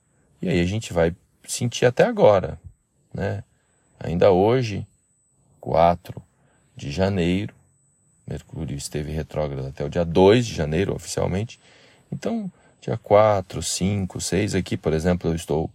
E 0.42 0.48
aí 0.48 0.60
a 0.60 0.66
gente 0.66 0.92
vai 0.92 1.14
sentir 1.46 1.86
até 1.86 2.04
agora, 2.04 2.58
né? 3.12 3.44
Ainda 4.00 4.32
hoje, 4.32 4.84
4 5.60 6.20
de 6.76 6.90
janeiro, 6.90 7.54
Mercúrio 8.26 8.76
esteve 8.76 9.12
retrógrado 9.12 9.68
até 9.68 9.84
o 9.84 9.88
dia 9.88 10.04
2 10.04 10.46
de 10.46 10.54
janeiro, 10.54 10.94
oficialmente. 10.94 11.60
Então, 12.10 12.50
dia 12.80 12.96
4, 12.96 13.62
5, 13.62 14.20
6 14.20 14.54
aqui, 14.56 14.76
por 14.76 14.92
exemplo, 14.92 15.30
eu 15.30 15.34
estou 15.34 15.70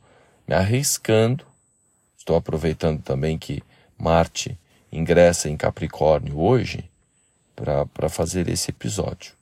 me 0.47 0.55
arriscando. 0.55 1.48
Estou 2.29 2.37
aproveitando 2.37 3.01
também 3.01 3.39
que 3.39 3.63
Marte 3.97 4.55
ingressa 4.91 5.49
em 5.49 5.57
Capricórnio 5.57 6.39
hoje 6.39 6.87
para 7.55 8.07
fazer 8.07 8.47
esse 8.47 8.69
episódio. 8.69 9.33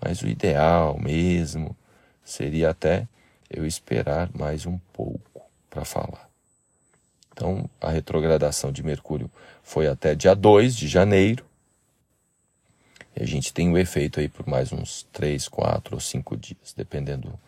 Mas 0.00 0.22
o 0.22 0.26
ideal 0.26 0.98
mesmo 0.98 1.76
seria 2.24 2.70
até 2.70 3.06
eu 3.50 3.66
esperar 3.66 4.30
mais 4.34 4.64
um 4.64 4.78
pouco 4.94 5.42
para 5.68 5.84
falar. 5.84 6.26
Então, 7.34 7.68
a 7.78 7.90
retrogradação 7.90 8.72
de 8.72 8.82
Mercúrio 8.82 9.30
foi 9.62 9.86
até 9.86 10.14
dia 10.14 10.34
2 10.34 10.74
de 10.74 10.88
janeiro. 10.88 11.44
E 13.14 13.22
a 13.22 13.26
gente 13.26 13.52
tem 13.52 13.70
o 13.70 13.76
efeito 13.76 14.20
aí 14.20 14.28
por 14.30 14.46
mais 14.46 14.72
uns 14.72 15.06
3, 15.12 15.48
4 15.48 15.96
ou 15.96 16.00
5 16.00 16.34
dias, 16.38 16.72
dependendo 16.74 17.38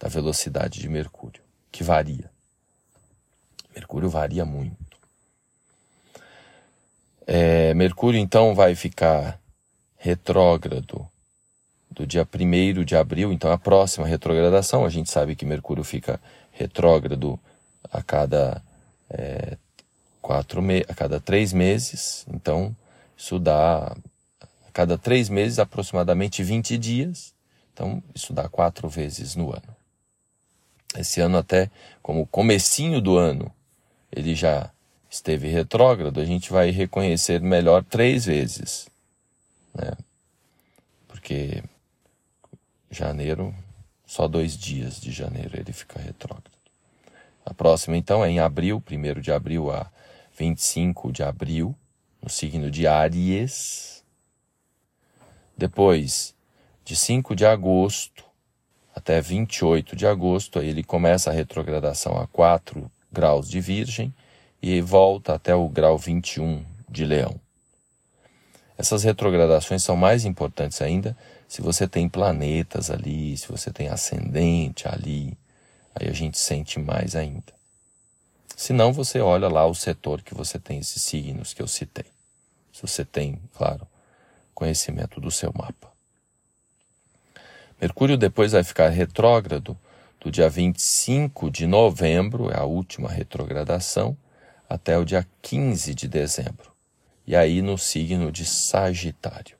da 0.00 0.08
velocidade 0.08 0.80
de 0.80 0.88
Mercúrio, 0.88 1.40
que 1.70 1.84
varia. 1.84 2.31
Mercúrio 3.74 4.08
varia 4.08 4.44
muito. 4.44 4.76
É, 7.26 7.72
Mercúrio 7.74 8.18
então 8.18 8.54
vai 8.54 8.74
ficar 8.74 9.40
retrógrado 9.96 11.06
do 11.90 12.06
dia 12.06 12.26
1 12.26 12.84
de 12.84 12.96
abril, 12.96 13.32
então 13.32 13.52
a 13.52 13.58
próxima 13.58 14.06
retrogradação, 14.06 14.84
a 14.84 14.88
gente 14.88 15.10
sabe 15.10 15.36
que 15.36 15.44
Mercúrio 15.44 15.84
fica 15.84 16.20
retrógrado 16.50 17.38
a 17.90 18.02
cada, 18.02 18.62
é, 19.10 19.56
quatro 20.20 20.62
me 20.62 20.84
a 20.88 20.94
cada 20.94 21.20
três 21.20 21.52
meses, 21.52 22.26
então 22.28 22.74
isso 23.16 23.38
dá 23.38 23.94
cada 24.72 24.96
três 24.96 25.28
meses, 25.28 25.58
aproximadamente 25.58 26.42
20 26.42 26.78
dias. 26.78 27.34
Então, 27.72 28.02
isso 28.14 28.32
dá 28.32 28.48
quatro 28.48 28.88
vezes 28.88 29.34
no 29.34 29.52
ano. 29.52 29.76
Esse 30.96 31.20
ano 31.20 31.38
até, 31.38 31.70
como 32.02 32.26
comecinho 32.26 33.00
do 33.00 33.16
ano, 33.16 33.50
ele 34.14 34.34
já 34.34 34.70
esteve 35.10 35.48
retrógrado, 35.48 36.20
a 36.20 36.24
gente 36.24 36.50
vai 36.50 36.70
reconhecer 36.70 37.40
melhor 37.40 37.84
três 37.84 38.26
vezes. 38.26 38.88
Né? 39.74 39.92
Porque 41.08 41.62
janeiro, 42.90 43.54
só 44.06 44.28
dois 44.28 44.56
dias 44.56 45.00
de 45.00 45.10
janeiro 45.10 45.58
ele 45.58 45.72
fica 45.72 45.98
retrógrado. 45.98 46.50
A 47.44 47.52
próxima, 47.52 47.96
então, 47.96 48.24
é 48.24 48.30
em 48.30 48.38
abril, 48.38 48.82
1 48.88 49.20
de 49.20 49.32
abril 49.32 49.70
a 49.70 49.90
25 50.38 51.10
de 51.10 51.22
abril, 51.22 51.74
no 52.22 52.30
signo 52.30 52.70
de 52.70 52.86
Áries. 52.86 54.04
Depois, 55.56 56.34
de 56.84 56.94
5 56.94 57.34
de 57.34 57.44
agosto 57.44 58.24
até 58.94 59.20
28 59.20 59.96
de 59.96 60.06
agosto, 60.06 60.58
aí 60.58 60.68
ele 60.68 60.84
começa 60.84 61.30
a 61.30 61.32
retrogradação 61.32 62.16
a 62.16 62.26
4 62.26 62.90
graus 63.12 63.48
de 63.48 63.60
Virgem 63.60 64.14
e 64.62 64.80
volta 64.80 65.34
até 65.34 65.54
o 65.54 65.68
grau 65.68 65.98
21 65.98 66.64
de 66.88 67.04
Leão. 67.04 67.40
Essas 68.78 69.04
retrogradações 69.04 69.82
são 69.82 69.96
mais 69.96 70.24
importantes 70.24 70.80
ainda 70.80 71.16
se 71.46 71.60
você 71.60 71.86
tem 71.86 72.08
planetas 72.08 72.90
ali, 72.90 73.36
se 73.36 73.46
você 73.46 73.70
tem 73.70 73.88
ascendente 73.88 74.88
ali, 74.88 75.36
aí 75.94 76.08
a 76.08 76.12
gente 76.12 76.38
sente 76.38 76.78
mais 76.80 77.14
ainda. 77.14 77.52
Se 78.56 78.72
não, 78.72 78.92
você 78.92 79.20
olha 79.20 79.48
lá 79.48 79.66
o 79.66 79.74
setor 79.74 80.22
que 80.22 80.34
você 80.34 80.58
tem 80.58 80.78
esses 80.78 81.02
signos 81.02 81.52
que 81.52 81.60
eu 81.60 81.68
citei. 81.68 82.06
Se 82.72 82.80
você 82.80 83.04
tem, 83.04 83.38
claro, 83.54 83.86
conhecimento 84.54 85.20
do 85.20 85.30
seu 85.30 85.52
mapa. 85.54 85.92
Mercúrio 87.80 88.16
depois 88.16 88.52
vai 88.52 88.64
ficar 88.64 88.88
retrógrado 88.88 89.76
do 90.22 90.30
dia 90.30 90.48
25 90.48 91.50
de 91.50 91.66
novembro, 91.66 92.48
é 92.48 92.56
a 92.56 92.64
última 92.64 93.08
retrogradação, 93.08 94.16
até 94.68 94.96
o 94.96 95.04
dia 95.04 95.26
15 95.42 95.92
de 95.96 96.06
dezembro. 96.06 96.70
E 97.26 97.34
aí 97.34 97.60
no 97.60 97.76
signo 97.76 98.30
de 98.30 98.44
Sagitário. 98.44 99.56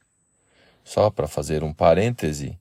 Só 0.85 1.11
para 1.11 1.27
fazer 1.27 1.64
um 1.64 1.72
parêntese, 1.72 2.57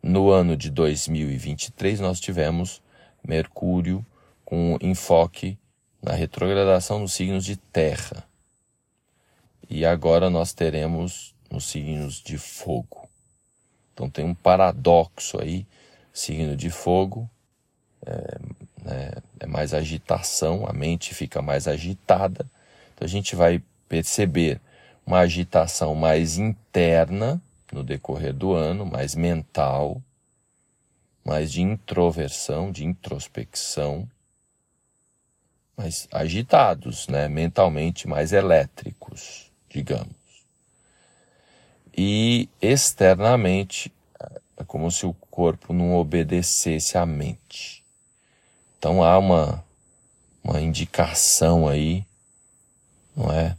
no 0.00 0.30
ano 0.30 0.56
de 0.56 0.70
2023 0.70 1.98
nós 1.98 2.20
tivemos 2.20 2.80
Mercúrio 3.26 4.06
com 4.44 4.78
enfoque 4.80 5.58
na 6.00 6.12
retrogradação 6.12 7.00
nos 7.00 7.12
signos 7.12 7.44
de 7.44 7.56
Terra. 7.56 8.24
E 9.68 9.84
agora 9.84 10.30
nós 10.30 10.52
teremos 10.52 11.34
nos 11.50 11.64
signos 11.64 12.22
de 12.22 12.38
fogo. 12.38 13.08
Então 13.92 14.08
tem 14.08 14.24
um 14.24 14.34
paradoxo 14.34 15.40
aí, 15.40 15.66
signo 16.12 16.56
de 16.56 16.70
fogo 16.70 17.28
é, 18.04 18.38
né, 18.82 19.10
é 19.40 19.46
mais 19.46 19.74
agitação, 19.74 20.66
a 20.66 20.72
mente 20.72 21.14
fica 21.14 21.42
mais 21.42 21.68
agitada. 21.68 22.46
Então 22.94 23.06
a 23.06 23.08
gente 23.08 23.36
vai 23.36 23.62
perceber 23.88 24.60
uma 25.06 25.18
agitação 25.18 25.94
mais 25.94 26.38
interna 26.38 27.40
no 27.72 27.82
decorrer 27.84 28.32
do 28.32 28.52
ano, 28.52 28.84
mais 28.84 29.14
mental, 29.14 30.02
mais 31.24 31.52
de 31.52 31.62
introversão, 31.62 32.72
de 32.72 32.84
introspecção, 32.84 34.08
mais 35.76 36.08
agitados, 36.10 37.08
né, 37.08 37.28
mentalmente 37.28 38.08
mais 38.08 38.32
elétricos, 38.32 39.50
digamos 39.68 40.20
e 41.96 42.48
externamente 42.60 43.92
é 44.60 44.64
como 44.64 44.90
se 44.90 45.06
o 45.06 45.14
corpo 45.30 45.72
não 45.72 45.94
obedecesse 45.96 46.98
à 46.98 47.06
mente. 47.06 47.82
Então 48.78 49.02
há 49.02 49.18
uma, 49.18 49.64
uma 50.44 50.60
indicação 50.60 51.66
aí, 51.66 52.04
não 53.16 53.32
é? 53.32 53.56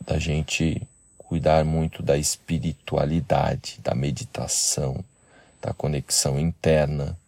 Da 0.00 0.18
gente 0.18 0.86
cuidar 1.18 1.64
muito 1.64 2.02
da 2.02 2.16
espiritualidade, 2.16 3.80
da 3.82 3.94
meditação, 3.94 5.04
da 5.60 5.72
conexão 5.72 6.38
interna. 6.38 7.18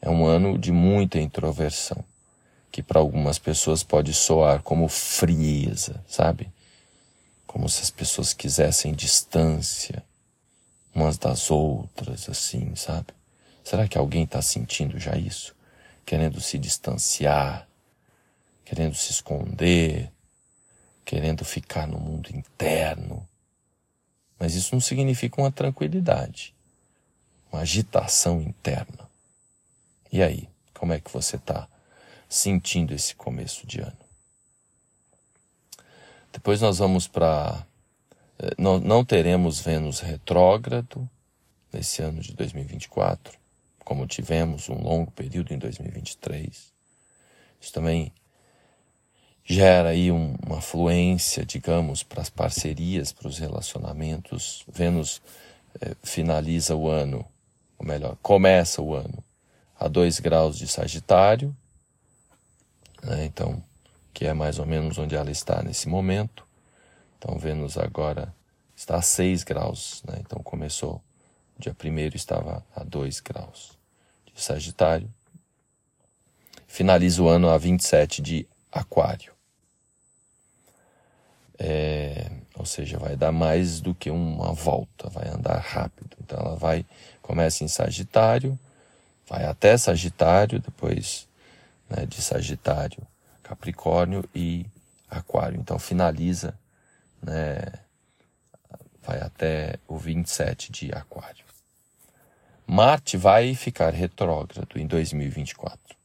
É 0.00 0.08
um 0.08 0.24
ano 0.24 0.56
de 0.56 0.70
muita 0.70 1.18
introversão, 1.18 2.04
que 2.70 2.82
para 2.82 3.00
algumas 3.00 3.38
pessoas 3.38 3.82
pode 3.82 4.14
soar 4.14 4.62
como 4.62 4.88
frieza, 4.88 6.02
sabe? 6.06 6.48
como 7.50 7.68
se 7.68 7.82
as 7.82 7.90
pessoas 7.90 8.32
quisessem 8.32 8.94
distância 8.94 10.04
umas 10.94 11.18
das 11.18 11.50
outras, 11.50 12.28
assim, 12.28 12.74
sabe? 12.74 13.08
Será 13.64 13.86
que 13.86 13.98
alguém 13.98 14.24
está 14.24 14.42
sentindo 14.42 14.98
já 14.98 15.16
isso? 15.16 15.54
querendo 16.10 16.40
se 16.40 16.58
distanciar, 16.58 17.68
querendo 18.64 18.96
se 18.96 19.12
esconder, 19.12 20.10
querendo 21.04 21.44
ficar 21.44 21.86
no 21.86 22.00
mundo 22.00 22.34
interno. 22.34 23.24
Mas 24.36 24.56
isso 24.56 24.74
não 24.74 24.80
significa 24.80 25.40
uma 25.40 25.52
tranquilidade, 25.52 26.52
uma 27.52 27.62
agitação 27.62 28.42
interna. 28.42 29.08
E 30.10 30.20
aí, 30.20 30.48
como 30.74 30.92
é 30.92 30.98
que 30.98 31.12
você 31.12 31.36
está 31.36 31.68
sentindo 32.28 32.92
esse 32.92 33.14
começo 33.14 33.64
de 33.64 33.80
ano? 33.80 33.96
Depois 36.32 36.60
nós 36.60 36.78
vamos 36.78 37.06
para. 37.06 37.64
Eh, 38.40 38.54
não 38.58 39.04
teremos 39.04 39.60
Vênus 39.60 40.00
retrógrado 40.00 41.08
nesse 41.70 42.00
ano 42.02 42.22
de 42.22 42.34
2024, 42.34 43.38
como 43.84 44.06
tivemos 44.06 44.68
um 44.70 44.82
longo 44.82 45.10
período 45.10 45.52
em 45.52 45.58
2023. 45.58 46.72
Isso 47.60 47.72
também 47.72 48.12
gera 49.44 49.90
aí 49.90 50.10
um, 50.10 50.34
uma 50.46 50.62
fluência, 50.62 51.44
digamos, 51.44 52.02
para 52.02 52.22
as 52.22 52.30
parcerias, 52.30 53.12
para 53.12 53.28
os 53.28 53.38
relacionamentos. 53.38 54.64
Vênus 54.72 55.20
eh, 55.80 55.94
finaliza 56.02 56.74
o 56.74 56.88
ano, 56.88 57.26
ou 57.78 57.86
melhor, 57.86 58.16
começa 58.22 58.80
o 58.80 58.94
ano 58.94 59.22
a 59.78 59.86
2 59.86 60.20
graus 60.20 60.56
de 60.56 60.66
Sagitário, 60.66 61.54
né? 63.02 63.24
então, 63.24 63.62
que 64.14 64.26
é 64.26 64.32
mais 64.32 64.58
ou 64.58 64.66
menos 64.66 64.98
onde 64.98 65.14
ela 65.14 65.30
está 65.30 65.62
nesse 65.62 65.88
momento. 65.88 66.49
Então, 67.20 67.38
Vênus 67.38 67.76
agora 67.76 68.34
está 68.74 68.96
a 68.96 69.02
6 69.02 69.44
graus, 69.44 70.02
né? 70.08 70.16
então 70.20 70.42
começou, 70.42 71.02
dia 71.58 71.76
1 71.78 72.16
estava 72.16 72.64
a 72.74 72.82
2 72.82 73.20
graus 73.20 73.78
de 74.34 74.42
Sagitário. 74.42 75.06
Finaliza 76.66 77.22
o 77.22 77.28
ano 77.28 77.50
a 77.50 77.58
27 77.58 78.22
de 78.22 78.48
Aquário. 78.72 79.34
É, 81.58 82.30
ou 82.56 82.64
seja, 82.64 82.98
vai 82.98 83.16
dar 83.16 83.32
mais 83.32 83.82
do 83.82 83.94
que 83.94 84.10
uma 84.10 84.54
volta, 84.54 85.10
vai 85.10 85.28
andar 85.28 85.58
rápido. 85.58 86.16
Então 86.22 86.38
ela 86.38 86.56
vai, 86.56 86.86
começa 87.20 87.62
em 87.62 87.68
Sagitário, 87.68 88.58
vai 89.28 89.44
até 89.44 89.76
Sagitário, 89.76 90.58
depois 90.58 91.28
né, 91.86 92.06
de 92.06 92.22
Sagitário, 92.22 93.06
Capricórnio 93.42 94.24
e 94.34 94.64
Aquário. 95.10 95.60
Então 95.60 95.78
finaliza, 95.78 96.58
né, 97.22 97.66
vai 99.02 99.20
até 99.20 99.78
o 99.88 99.96
27 99.96 100.70
de 100.72 100.92
Aquário. 100.92 101.44
Marte 102.66 103.16
vai 103.16 103.54
ficar 103.54 103.92
retrógrado 103.92 104.78
em 104.78 104.86
2024. 104.86 105.96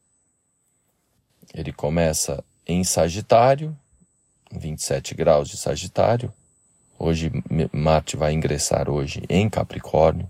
Ele 1.53 1.71
começa 1.71 2.43
em 2.65 2.83
Sagitário, 2.83 3.77
27 4.51 5.13
graus 5.13 5.49
de 5.49 5.57
Sagitário. 5.57 6.33
Hoje 6.97 7.31
Marte 7.71 8.17
vai 8.17 8.33
ingressar 8.33 8.89
hoje 8.89 9.23
em 9.29 9.49
Capricórnio. 9.49 10.29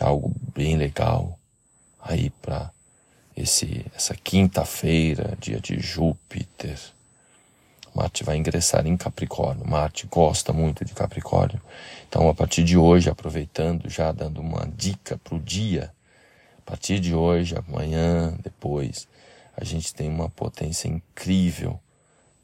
É 0.00 0.04
algo 0.04 0.34
bem 0.52 0.76
legal 0.76 1.38
aí 2.00 2.30
para 2.30 2.72
esse 3.36 3.86
essa 3.94 4.14
quinta-feira, 4.14 5.36
dia 5.38 5.60
de 5.60 5.78
Júpiter. 5.78 6.78
Marte 7.94 8.24
vai 8.24 8.36
ingressar 8.36 8.86
em 8.86 8.96
Capricórnio. 8.96 9.66
Marte 9.66 10.06
gosta 10.06 10.52
muito 10.52 10.84
de 10.84 10.94
Capricórnio. 10.94 11.60
Então, 12.08 12.28
a 12.28 12.34
partir 12.34 12.64
de 12.64 12.76
hoje, 12.76 13.10
aproveitando, 13.10 13.88
já 13.88 14.10
dando 14.12 14.40
uma 14.40 14.66
dica 14.76 15.18
para 15.18 15.34
o 15.34 15.38
dia, 15.38 15.92
a 16.58 16.62
partir 16.62 16.98
de 17.00 17.14
hoje, 17.14 17.54
amanhã, 17.56 18.34
depois, 18.42 19.06
a 19.56 19.64
gente 19.64 19.94
tem 19.94 20.08
uma 20.08 20.30
potência 20.30 20.88
incrível 20.88 21.78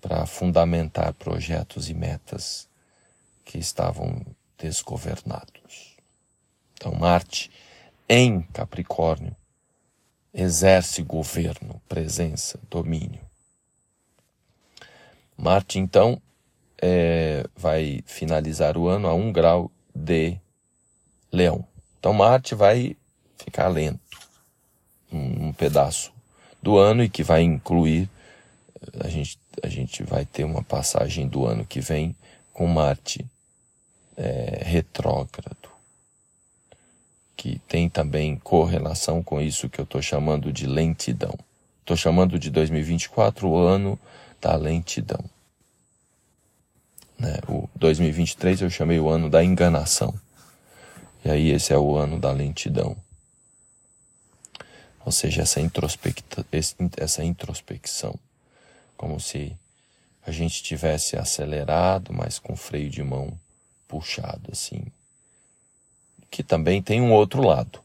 para 0.00 0.26
fundamentar 0.26 1.12
projetos 1.14 1.88
e 1.88 1.94
metas 1.94 2.68
que 3.44 3.58
estavam 3.58 4.24
desgovernados. 4.58 5.96
Então, 6.74 6.92
Marte 6.94 7.50
em 8.08 8.42
Capricórnio 8.42 9.34
exerce 10.32 11.02
governo, 11.02 11.80
presença, 11.88 12.60
domínio. 12.70 13.27
Marte, 15.38 15.78
então, 15.78 16.20
é, 16.80 17.44
vai 17.56 18.02
finalizar 18.04 18.76
o 18.76 18.88
ano 18.88 19.08
a 19.08 19.14
um 19.14 19.32
grau 19.32 19.70
de 19.94 20.36
Leão. 21.32 21.64
Então, 21.98 22.12
Marte 22.12 22.54
vai 22.54 22.96
ficar 23.36 23.68
lento 23.68 24.00
um, 25.12 25.48
um 25.48 25.52
pedaço 25.52 26.12
do 26.60 26.76
ano 26.76 27.04
e 27.04 27.08
que 27.08 27.22
vai 27.22 27.42
incluir 27.42 28.10
a 29.00 29.08
gente, 29.08 29.38
a 29.62 29.68
gente 29.68 30.02
vai 30.02 30.24
ter 30.24 30.44
uma 30.44 30.62
passagem 30.62 31.26
do 31.26 31.46
ano 31.46 31.64
que 31.64 31.80
vem 31.80 32.14
com 32.52 32.66
Marte 32.66 33.24
é, 34.16 34.62
retrógrado 34.64 35.68
que 37.38 37.60
tem 37.68 37.88
também 37.88 38.36
correlação 38.36 39.22
com 39.22 39.40
isso 39.40 39.68
que 39.68 39.80
eu 39.80 39.84
estou 39.84 40.02
chamando 40.02 40.52
de 40.52 40.66
lentidão. 40.66 41.38
Estou 41.80 41.96
chamando 41.96 42.36
de 42.36 42.50
2024 42.50 43.48
o 43.48 43.56
ano 43.56 43.96
da 44.40 44.56
lentidão. 44.56 45.24
Né? 47.18 47.38
O 47.48 47.68
2023 47.74 48.62
eu 48.62 48.70
chamei 48.70 49.00
o 49.00 49.08
ano 49.08 49.28
da 49.28 49.42
enganação. 49.42 50.14
E 51.24 51.30
aí 51.30 51.50
esse 51.50 51.72
é 51.72 51.78
o 51.78 51.96
ano 51.96 52.18
da 52.18 52.30
lentidão. 52.30 52.96
Ou 55.04 55.12
seja, 55.12 55.42
essa, 55.42 55.60
introspecta, 55.60 56.46
essa 56.96 57.24
introspecção. 57.24 58.14
Como 58.96 59.18
se 59.18 59.56
a 60.24 60.30
gente 60.30 60.62
tivesse 60.62 61.16
acelerado, 61.16 62.12
mas 62.12 62.38
com 62.38 62.54
freio 62.54 62.90
de 62.90 63.02
mão 63.02 63.32
puxado, 63.88 64.50
assim, 64.52 64.84
que 66.30 66.42
também 66.42 66.82
tem 66.82 67.00
um 67.00 67.12
outro 67.12 67.42
lado: 67.42 67.80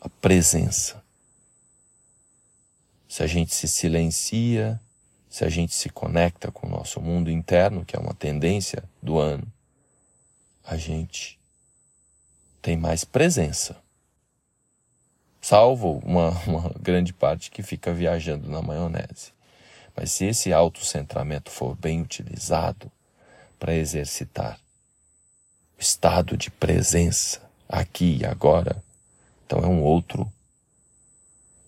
a 0.00 0.08
presença. 0.08 1.02
Se 3.08 3.22
a 3.22 3.26
gente 3.26 3.54
se 3.54 3.66
silencia, 3.66 4.78
se 5.36 5.44
a 5.44 5.50
gente 5.50 5.74
se 5.74 5.90
conecta 5.90 6.50
com 6.50 6.66
o 6.66 6.70
nosso 6.70 6.98
mundo 6.98 7.30
interno, 7.30 7.84
que 7.84 7.94
é 7.94 7.98
uma 7.98 8.14
tendência 8.14 8.82
do 9.02 9.18
ano, 9.18 9.46
a 10.64 10.78
gente 10.78 11.38
tem 12.62 12.74
mais 12.74 13.04
presença. 13.04 13.76
Salvo 15.38 16.00
uma, 16.02 16.30
uma 16.48 16.70
grande 16.80 17.12
parte 17.12 17.50
que 17.50 17.62
fica 17.62 17.92
viajando 17.92 18.48
na 18.48 18.62
maionese. 18.62 19.34
Mas 19.94 20.10
se 20.10 20.24
esse 20.24 20.54
autocentramento 20.54 21.50
for 21.50 21.76
bem 21.76 22.00
utilizado 22.00 22.90
para 23.58 23.74
exercitar 23.74 24.58
estado 25.78 26.34
de 26.34 26.50
presença 26.50 27.42
aqui 27.68 28.20
e 28.22 28.24
agora, 28.24 28.82
então 29.44 29.58
é 29.58 29.66
um 29.66 29.82
outro, 29.82 30.32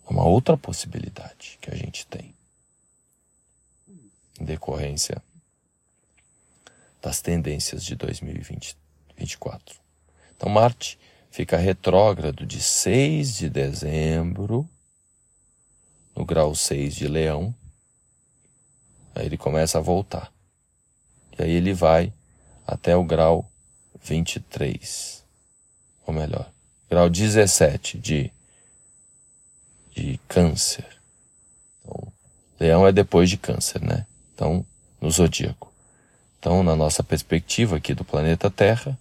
uma 0.08 0.24
outra 0.24 0.56
possibilidade 0.56 1.58
que 1.60 1.70
a 1.70 1.74
gente 1.74 2.06
tem 2.06 2.37
em 4.38 4.44
decorrência 4.44 5.22
das 7.00 7.20
tendências 7.20 7.84
de 7.84 7.94
2024. 7.94 9.76
Então 10.36 10.48
Marte 10.48 10.98
fica 11.30 11.56
retrógrado 11.56 12.46
de 12.46 12.60
6 12.60 13.36
de 13.36 13.48
dezembro 13.48 14.68
no 16.14 16.24
grau 16.24 16.54
6 16.54 16.94
de 16.94 17.06
Leão. 17.06 17.54
Aí 19.14 19.26
ele 19.26 19.36
começa 19.36 19.78
a 19.78 19.80
voltar. 19.80 20.32
E 21.38 21.42
aí 21.42 21.50
ele 21.50 21.72
vai 21.72 22.12
até 22.66 22.96
o 22.96 23.04
grau 23.04 23.50
23, 24.02 25.24
ou 26.06 26.12
melhor, 26.12 26.50
grau 26.88 27.08
17 27.08 27.98
de, 27.98 28.32
de 29.94 30.18
câncer. 30.28 30.86
Então, 31.80 32.12
leão 32.58 32.86
é 32.86 32.92
depois 32.92 33.30
de 33.30 33.36
câncer, 33.36 33.80
né? 33.80 34.06
Então, 34.38 34.64
no 35.00 35.10
zodíaco. 35.10 35.72
Então, 36.38 36.62
na 36.62 36.76
nossa 36.76 37.02
perspectiva 37.02 37.76
aqui 37.76 37.92
do 37.92 38.04
planeta 38.04 38.48
Terra, 38.48 38.96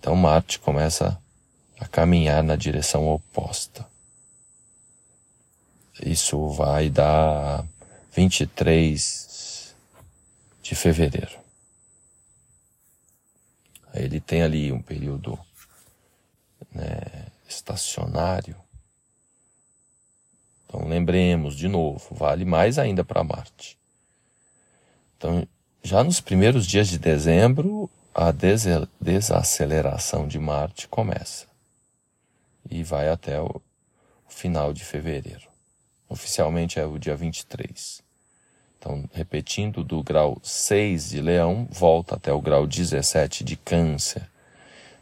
então 0.00 0.16
Marte 0.16 0.58
começa 0.58 1.20
a 1.78 1.86
caminhar 1.86 2.42
na 2.42 2.56
direção 2.56 3.06
oposta. 3.06 3.86
Isso 6.00 6.48
vai 6.48 6.88
dar 6.88 7.66
23 8.12 9.74
de 10.62 10.74
fevereiro. 10.74 11.38
Ele 13.92 14.20
tem 14.20 14.40
ali 14.40 14.72
um 14.72 14.80
período 14.80 15.38
né, 16.72 17.26
estacionário. 17.46 18.56
Então 20.64 20.88
lembremos 20.88 21.54
de 21.54 21.68
novo, 21.68 22.14
vale 22.14 22.46
mais 22.46 22.78
ainda 22.78 23.04
para 23.04 23.22
Marte. 23.22 23.77
Então, 25.18 25.46
já 25.82 26.04
nos 26.04 26.20
primeiros 26.20 26.64
dias 26.64 26.86
de 26.88 26.96
dezembro, 26.96 27.90
a 28.14 28.32
desaceleração 29.00 30.28
de 30.28 30.38
Marte 30.38 30.86
começa 30.86 31.46
e 32.70 32.84
vai 32.84 33.08
até 33.08 33.40
o 33.40 33.60
final 34.28 34.72
de 34.72 34.84
fevereiro. 34.84 35.48
Oficialmente 36.08 36.78
é 36.78 36.86
o 36.86 36.98
dia 36.98 37.16
23. 37.16 38.00
Então, 38.78 39.04
repetindo, 39.12 39.82
do 39.82 40.04
grau 40.04 40.38
6 40.40 41.10
de 41.10 41.20
Leão, 41.20 41.66
volta 41.68 42.14
até 42.14 42.32
o 42.32 42.40
grau 42.40 42.64
17 42.64 43.42
de 43.42 43.56
Câncer. 43.56 44.22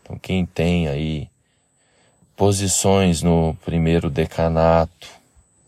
Então, 0.03 0.19
quem 0.19 0.47
tem 0.47 0.89
aí 0.89 1.29
posições 2.35 3.23
no 3.23 3.55
primeiro 3.65 4.09
decanato 4.09 5.09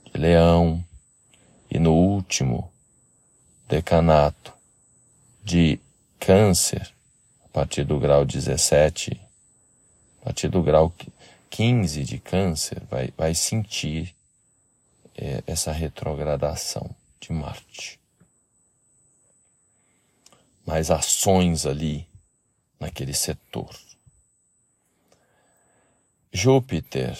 de 0.06 0.18
Leão 0.18 0.82
e 1.70 1.78
no 1.78 1.92
último 1.92 2.67
decanato 3.68 4.54
de 5.44 5.78
Câncer, 6.18 6.90
a 7.44 7.48
partir 7.48 7.84
do 7.84 7.98
grau 8.00 8.24
17, 8.24 9.20
a 10.20 10.24
partir 10.24 10.48
do 10.48 10.62
grau 10.62 10.92
15 11.50 12.02
de 12.02 12.18
Câncer, 12.18 12.82
vai, 12.90 13.12
vai 13.16 13.34
sentir 13.34 14.14
é, 15.16 15.42
essa 15.46 15.70
retrogradação 15.70 16.90
de 17.20 17.32
Marte. 17.32 18.00
Mais 20.66 20.90
ações 20.90 21.66
ali 21.66 22.06
naquele 22.80 23.14
setor. 23.14 23.70
Júpiter 26.32 27.16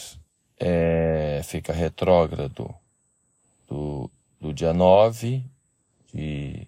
é, 0.58 1.40
fica 1.44 1.72
retrógrado 1.72 2.74
do, 3.66 4.11
do 4.40 4.52
dia 4.52 4.72
9 4.72 5.44
de, 6.12 6.66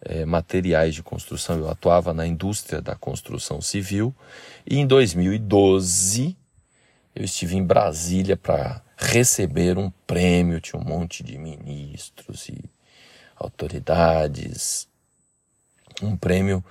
é, 0.00 0.24
materiais 0.24 0.94
de 0.94 1.02
construção. 1.02 1.58
Eu 1.58 1.68
atuava 1.68 2.14
na 2.14 2.24
indústria 2.24 2.80
da 2.80 2.94
construção 2.94 3.60
civil 3.60 4.14
e 4.64 4.78
em 4.78 4.86
2012 4.86 6.36
eu 7.12 7.24
estive 7.24 7.56
em 7.56 7.64
Brasília 7.64 8.36
para 8.36 8.80
receber 8.96 9.76
um 9.76 9.90
prêmio. 10.06 10.60
Tinha 10.60 10.80
um 10.80 10.84
monte 10.84 11.24
de 11.24 11.36
ministros 11.36 12.48
e 12.48 12.64
autoridades. 13.36 14.88
Um 16.00 16.16
prêmio 16.16 16.64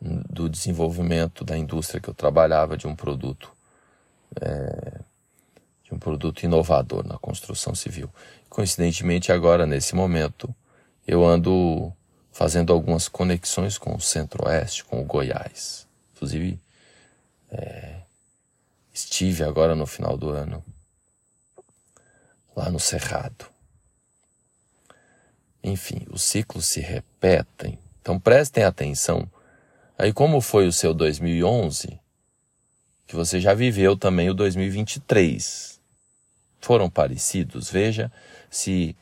do 0.00 0.46
desenvolvimento 0.46 1.42
da 1.42 1.56
indústria 1.56 2.02
que 2.02 2.08
eu 2.08 2.14
trabalhava 2.14 2.76
de 2.76 2.86
um 2.86 2.94
produto 2.94 3.50
é, 4.40 4.99
de 5.90 5.96
um 5.96 5.98
produto 5.98 6.44
inovador 6.44 7.06
na 7.06 7.18
construção 7.18 7.74
civil. 7.74 8.08
Coincidentemente, 8.48 9.32
agora, 9.32 9.66
nesse 9.66 9.94
momento, 9.94 10.54
eu 11.06 11.24
ando 11.24 11.92
fazendo 12.32 12.72
algumas 12.72 13.08
conexões 13.08 13.76
com 13.76 13.94
o 13.94 14.00
Centro-Oeste, 14.00 14.84
com 14.84 15.00
o 15.00 15.04
Goiás. 15.04 15.86
Inclusive, 16.14 16.60
é, 17.50 17.96
estive 18.94 19.42
agora 19.42 19.74
no 19.74 19.86
final 19.86 20.16
do 20.16 20.30
ano 20.30 20.64
lá 22.56 22.70
no 22.70 22.78
Cerrado. 22.78 23.46
Enfim, 25.62 26.06
os 26.10 26.22
ciclos 26.22 26.66
se 26.66 26.80
repetem. 26.80 27.78
Então 28.00 28.18
prestem 28.18 28.64
atenção. 28.64 29.28
Aí 29.98 30.12
como 30.12 30.40
foi 30.40 30.66
o 30.66 30.72
seu 30.72 30.94
2011? 30.94 31.98
Que 33.06 33.16
você 33.16 33.40
já 33.40 33.54
viveu 33.54 33.96
também 33.96 34.30
o 34.30 34.34
2023 34.34 35.79
foram 36.60 36.90
parecidos. 36.90 37.70
Veja 37.70 38.12
se 38.50 38.96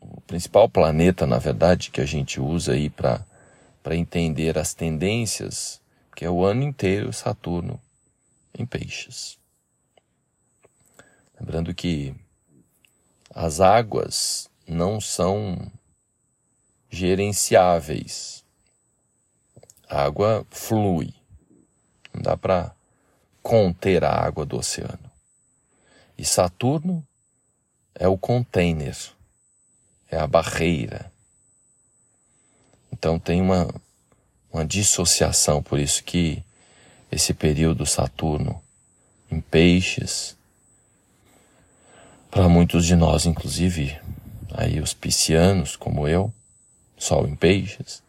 o 0.01 0.19
principal 0.21 0.67
planeta, 0.67 1.25
na 1.25 1.37
verdade, 1.37 1.89
que 1.89 2.01
a 2.01 2.05
gente 2.05 2.41
usa 2.41 2.73
aí 2.73 2.89
para 2.89 3.25
para 3.81 3.95
entender 3.95 4.57
as 4.57 4.73
tendências, 4.73 5.79
que 6.13 6.25
é 6.25 6.29
o 6.29 6.43
ano 6.43 6.63
inteiro 6.63 7.13
Saturno 7.13 7.79
em 8.53 8.65
peixes. 8.65 9.37
Lembrando 11.39 11.73
que 11.73 12.13
as 13.33 13.61
águas 13.61 14.49
não 14.67 14.99
são 14.99 15.71
gerenciáveis. 16.89 18.43
A 19.87 20.03
água 20.03 20.45
flui. 20.49 21.13
Não 22.13 22.21
dá 22.21 22.37
para 22.37 22.73
conter 23.41 24.03
a 24.03 24.11
água 24.11 24.45
do 24.45 24.57
oceano. 24.57 25.09
E 26.17 26.25
Saturno 26.25 27.05
é 27.95 28.07
o 28.07 28.17
container, 28.17 28.95
é 30.09 30.17
a 30.17 30.27
barreira. 30.27 31.11
Então 32.91 33.17
tem 33.17 33.41
uma, 33.41 33.73
uma 34.51 34.65
dissociação, 34.65 35.63
por 35.63 35.79
isso 35.79 36.03
que 36.03 36.43
esse 37.11 37.33
período 37.33 37.85
Saturno 37.85 38.61
em 39.31 39.39
peixes, 39.39 40.35
para 42.29 42.49
muitos 42.49 42.85
de 42.85 42.95
nós, 42.95 43.25
inclusive 43.25 43.99
aí 44.53 44.79
os 44.79 44.93
piscianos, 44.93 45.75
como 45.75 46.07
eu, 46.07 46.33
Sol 46.99 47.27
em 47.27 47.35
peixes, 47.35 48.03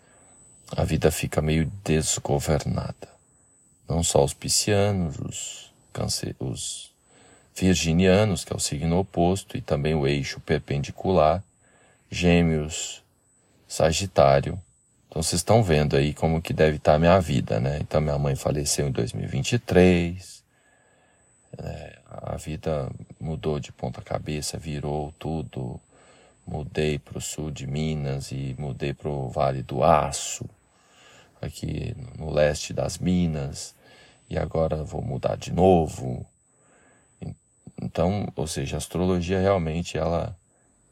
a 0.77 0.85
vida 0.85 1.11
fica 1.11 1.41
meio 1.41 1.71
desgovernada. 1.85 3.09
Não 3.89 4.03
só 4.03 4.23
os 4.23 4.35
piscianos, 4.35 5.17
os, 5.19 5.73
câncer, 5.93 6.37
os 6.39 6.91
virginianos, 7.55 8.45
que 8.45 8.53
é 8.53 8.57
o 8.57 8.61
signo 8.61 8.99
oposto, 8.99 9.57
e 9.57 9.61
também 9.61 9.95
o 9.95 10.07
eixo 10.07 10.41
perpendicular, 10.41 11.43
gêmeos, 12.11 13.03
sagitário. 13.67 14.61
Então 15.09 15.23
vocês 15.23 15.41
estão 15.41 15.63
vendo 15.63 15.97
aí 15.97 16.13
como 16.13 16.43
que 16.43 16.53
deve 16.53 16.77
estar 16.77 16.95
a 16.95 16.99
minha 16.99 17.21
vida, 17.21 17.59
né? 17.59 17.79
Então 17.81 18.01
minha 18.01 18.19
mãe 18.19 18.35
faleceu 18.35 18.89
em 18.89 18.93
2023, 18.93 20.43
é, 21.59 21.99
a 22.09 22.37
vida 22.37 22.91
mudou 23.21 23.59
de 23.59 23.73
ponta 23.73 24.01
cabeça, 24.03 24.59
virou 24.59 25.13
tudo, 25.19 25.81
mudei 26.47 26.99
para 26.99 27.19
o 27.19 27.21
sul 27.21 27.51
de 27.51 27.67
Minas 27.67 28.31
e 28.33 28.55
mudei 28.59 28.93
para 28.93 29.09
o 29.09 29.29
Vale 29.29 29.63
do 29.63 29.83
Aço, 29.83 30.49
aqui 31.41 31.95
no 32.19 32.31
leste 32.31 32.73
das 32.73 32.99
Minas, 32.99 33.75
e 34.29 34.39
agora 34.39 34.83
vou 34.85 35.03
mudar 35.03 35.37
de 35.37 35.53
novo. 35.53 36.27
Então, 37.81 38.31
ou 38.37 38.47
seja, 38.47 38.77
a 38.77 38.79
astrologia 38.79 39.41
realmente 39.41 39.97
ela 39.97 40.37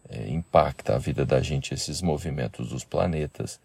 é, 0.09 0.29
impacta 0.29 0.95
a 0.95 0.99
vida 0.99 1.25
da 1.27 1.41
gente, 1.41 1.75
esses 1.75 2.01
movimentos 2.01 2.71
dos 2.71 2.85
planetas. 2.85 3.61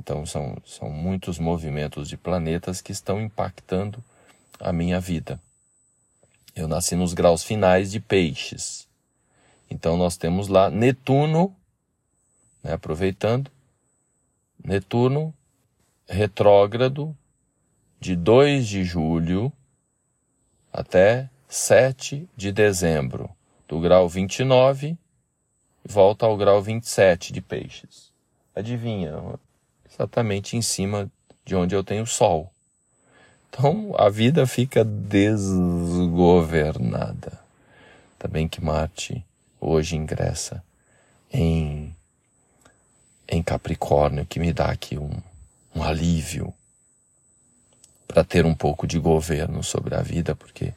Então, 0.00 0.24
são, 0.24 0.56
são 0.64 0.90
muitos 0.90 1.38
movimentos 1.38 2.08
de 2.08 2.16
planetas 2.16 2.80
que 2.80 2.92
estão 2.92 3.20
impactando 3.20 4.02
a 4.58 4.72
minha 4.72 5.00
vida. 5.00 5.40
Eu 6.54 6.66
nasci 6.66 6.96
nos 6.96 7.12
graus 7.12 7.44
finais 7.44 7.90
de 7.90 8.00
peixes. 8.00 8.86
Então 9.70 9.96
nós 9.96 10.16
temos 10.16 10.48
lá 10.48 10.70
Netuno, 10.70 11.54
né, 12.62 12.72
aproveitando, 12.72 13.50
Netuno 14.62 15.34
retrógrado 16.08 17.16
de 18.00 18.14
2 18.14 18.66
de 18.66 18.84
julho 18.84 19.52
até 20.72 21.28
7 21.48 22.28
de 22.36 22.52
dezembro, 22.52 23.30
do 23.66 23.80
grau 23.80 24.08
29 24.08 24.96
volta 25.86 26.26
ao 26.26 26.36
grau 26.36 26.60
27 26.60 27.32
de 27.32 27.40
peixes. 27.40 28.12
Adivinha? 28.54 29.14
Exatamente 29.88 30.54
em 30.56 30.62
cima 30.62 31.10
de 31.44 31.54
onde 31.54 31.74
eu 31.74 31.84
tenho 31.84 32.04
Sol. 32.06 32.52
Então 33.48 33.94
a 33.96 34.10
vida 34.10 34.46
fica 34.46 34.84
desgovernada. 34.84 37.40
Também 38.18 38.46
que 38.48 38.62
Marte 38.62 39.24
hoje 39.60 39.96
ingressa 39.96 40.62
em, 41.32 41.94
em 43.28 43.42
Capricórnio, 43.42 44.26
que 44.26 44.38
me 44.38 44.52
dá 44.52 44.66
aqui 44.66 44.98
um, 44.98 45.10
um 45.74 45.82
alívio 45.82 46.52
para 48.06 48.24
ter 48.24 48.46
um 48.46 48.54
pouco 48.54 48.86
de 48.86 48.98
governo 48.98 49.62
sobre 49.62 49.94
a 49.94 50.02
vida, 50.02 50.34
porque 50.34 50.72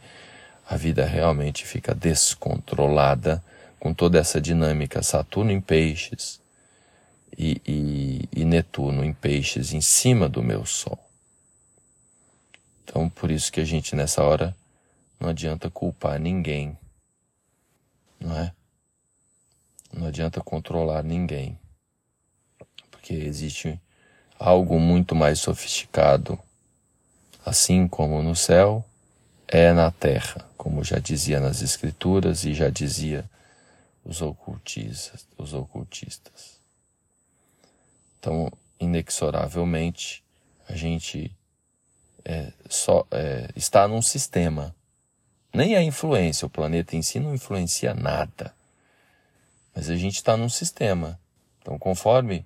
a 0.68 0.76
vida 0.76 1.06
realmente 1.06 1.66
fica 1.66 1.94
descontrolada 1.94 3.44
com 3.80 3.94
toda 3.94 4.20
essa 4.20 4.42
dinâmica 4.42 5.02
Saturno 5.02 5.52
em 5.52 5.62
peixes 5.62 6.40
e, 7.38 7.62
e, 7.66 8.30
e 8.42 8.46
Netuno 8.46 9.04
em 9.04 9.14
peixes 9.14 9.74
em 9.74 9.82
cima 9.82 10.28
do 10.28 10.44
meu 10.44 10.66
Sol. 10.66 11.00
Então, 12.84 13.08
por 13.10 13.32
isso 13.32 13.52
que 13.52 13.62
a 13.62 13.66
gente 13.66 13.96
nessa 13.96 14.24
hora 14.24 14.56
não 15.20 15.30
adianta 15.30 15.70
culpar 15.70 16.20
ninguém, 16.20 16.78
não 18.20 18.38
é? 18.38 18.52
Não 19.92 20.08
adianta 20.08 20.42
controlar 20.42 21.04
ninguém, 21.04 21.58
porque 22.92 23.14
existe 23.14 23.80
algo 24.38 24.80
muito 24.80 25.16
mais 25.16 25.40
sofisticado, 25.40 26.40
assim 27.46 27.88
como 27.88 28.22
no 28.22 28.36
céu 28.36 28.86
é 29.48 29.74
na 29.74 29.90
terra, 29.90 30.48
como 30.56 30.84
já 30.84 31.00
dizia 31.00 31.40
nas 31.40 31.62
escrituras 31.62 32.46
e 32.46 32.54
já 32.54 32.70
dizia 32.70 33.30
os 34.06 34.22
ocultistas, 34.22 35.28
os 35.38 35.54
ocultistas. 35.54 36.60
Então, 38.20 38.52
inexoravelmente, 38.80 40.24
a 40.68 40.76
gente 40.76 41.36
é, 42.24 42.52
só 42.70 43.06
é, 43.10 43.50
está 43.56 43.88
num 43.88 44.02
sistema. 44.02 44.76
Nem 45.52 45.76
a 45.76 45.82
influência, 45.82 46.46
o 46.46 46.50
planeta 46.50 46.96
em 46.96 47.02
si 47.02 47.20
não 47.20 47.34
influencia 47.34 47.94
nada. 47.94 48.54
Mas 49.76 49.90
a 49.90 49.96
gente 49.96 50.16
está 50.16 50.36
num 50.36 50.50
sistema. 50.50 51.20
Então, 51.62 51.78
conforme 51.78 52.46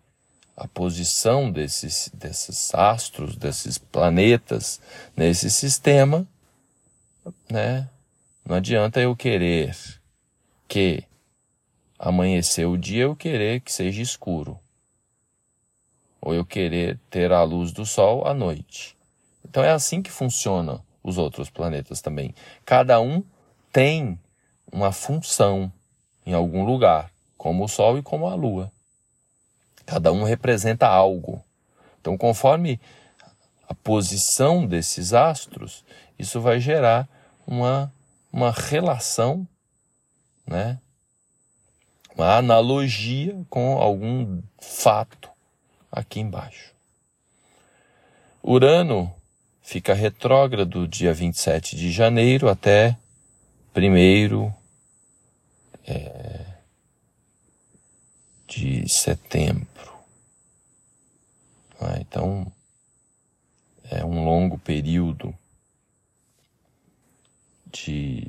a 0.56 0.68
posição 0.68 1.52
desses, 1.52 2.10
desses 2.14 2.74
astros, 2.76 3.36
desses 3.36 3.78
planetas 3.78 4.80
nesse 5.16 5.50
sistema, 5.50 6.28
né? 7.50 7.90
Não 8.46 8.58
adianta 8.58 9.00
eu 9.00 9.16
querer 9.16 9.76
que 10.68 11.04
amanhecer 11.98 12.68
o 12.68 12.78
dia 12.78 13.04
eu 13.04 13.16
querer 13.16 13.62
que 13.62 13.72
seja 13.72 14.02
escuro. 14.02 14.60
Ou 16.22 16.34
eu 16.34 16.46
querer 16.46 17.00
ter 17.10 17.32
a 17.32 17.44
luz 17.44 17.72
do 17.72 17.86
sol 17.86 18.28
à 18.28 18.34
noite. 18.34 18.96
Então 19.46 19.64
é 19.64 19.72
assim 19.72 20.02
que 20.02 20.12
funciona 20.12 20.84
os 21.02 21.18
outros 21.18 21.50
planetas 21.50 22.02
também. 22.02 22.34
Cada 22.66 23.00
um 23.00 23.24
tem 23.72 24.20
uma 24.72 24.92
função 24.92 25.72
em 26.26 26.34
algum 26.34 26.66
lugar 26.66 27.13
como 27.44 27.66
o 27.66 27.68
Sol 27.68 27.98
e 27.98 28.02
como 28.02 28.26
a 28.26 28.36
Lua. 28.36 28.72
Cada 29.86 30.14
um 30.14 30.24
representa 30.24 30.88
algo. 30.88 31.44
Então, 32.00 32.18
conforme 32.18 32.80
a 33.68 33.74
posição 33.74 34.66
desses 34.66 35.12
astros, 35.14 35.84
isso 36.18 36.40
vai 36.40 36.62
gerar 36.62 37.06
uma, 37.46 37.94
uma 38.32 38.50
relação, 38.50 39.46
né? 40.48 40.80
uma 42.16 42.38
analogia 42.38 43.38
com 43.50 43.78
algum 43.78 44.42
fato 44.62 45.30
aqui 45.92 46.22
embaixo. 46.22 46.72
Urano 48.42 49.14
fica 49.62 49.94
retrógrado 49.94 50.88
dia 50.88 51.14
27 51.14 51.76
de 51.76 51.92
janeiro 51.92 52.48
até 52.48 52.98
1 53.76 54.54
é, 55.86 56.53
de 58.56 58.88
setembro. 58.88 59.94
Ah, 61.80 61.98
então, 62.00 62.52
é 63.90 64.06
um 64.06 64.24
longo 64.24 64.60
período 64.60 65.36
de 67.72 68.28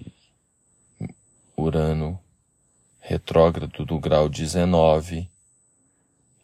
Urano 1.54 2.18
retrógrado 3.00 3.84
do 3.84 3.98
grau 3.98 4.28
19 4.28 5.28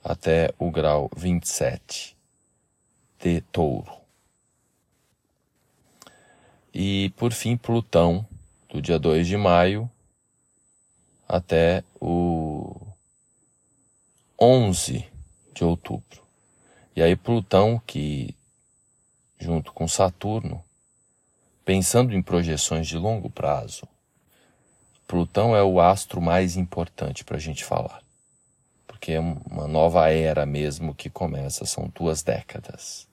até 0.04 0.52
o 0.58 0.70
grau 0.70 1.10
27 1.16 2.14
de 3.18 3.40
Touro. 3.40 3.92
E 6.72 7.10
por 7.16 7.32
fim, 7.32 7.56
Plutão, 7.56 8.26
do 8.68 8.82
dia 8.82 8.98
2 8.98 9.26
de 9.26 9.38
maio 9.38 9.90
até 11.26 11.82
o 11.98 12.89
11 14.40 15.06
de 15.52 15.64
outubro. 15.64 16.22
E 16.96 17.02
aí, 17.02 17.14
Plutão, 17.14 17.80
que 17.86 18.34
junto 19.38 19.72
com 19.72 19.86
Saturno, 19.86 20.64
pensando 21.64 22.14
em 22.14 22.22
projeções 22.22 22.86
de 22.86 22.96
longo 22.96 23.28
prazo, 23.28 23.86
Plutão 25.06 25.56
é 25.56 25.62
o 25.62 25.80
astro 25.80 26.20
mais 26.20 26.56
importante 26.56 27.24
para 27.24 27.36
a 27.36 27.40
gente 27.40 27.64
falar. 27.64 28.00
Porque 28.86 29.12
é 29.12 29.20
uma 29.20 29.66
nova 29.66 30.08
era 30.10 30.46
mesmo 30.46 30.94
que 30.94 31.10
começa, 31.10 31.66
são 31.66 31.90
duas 31.94 32.22
décadas. 32.22 33.08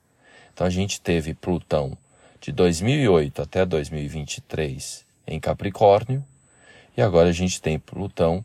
Então 0.52 0.66
a 0.66 0.70
gente 0.70 1.00
teve 1.00 1.34
Plutão 1.34 1.96
de 2.40 2.52
2008 2.52 3.42
até 3.42 3.66
2023 3.66 5.04
em 5.26 5.38
Capricórnio, 5.38 6.24
e 6.96 7.02
agora 7.02 7.28
a 7.28 7.32
gente 7.32 7.60
tem 7.60 7.78
Plutão 7.78 8.44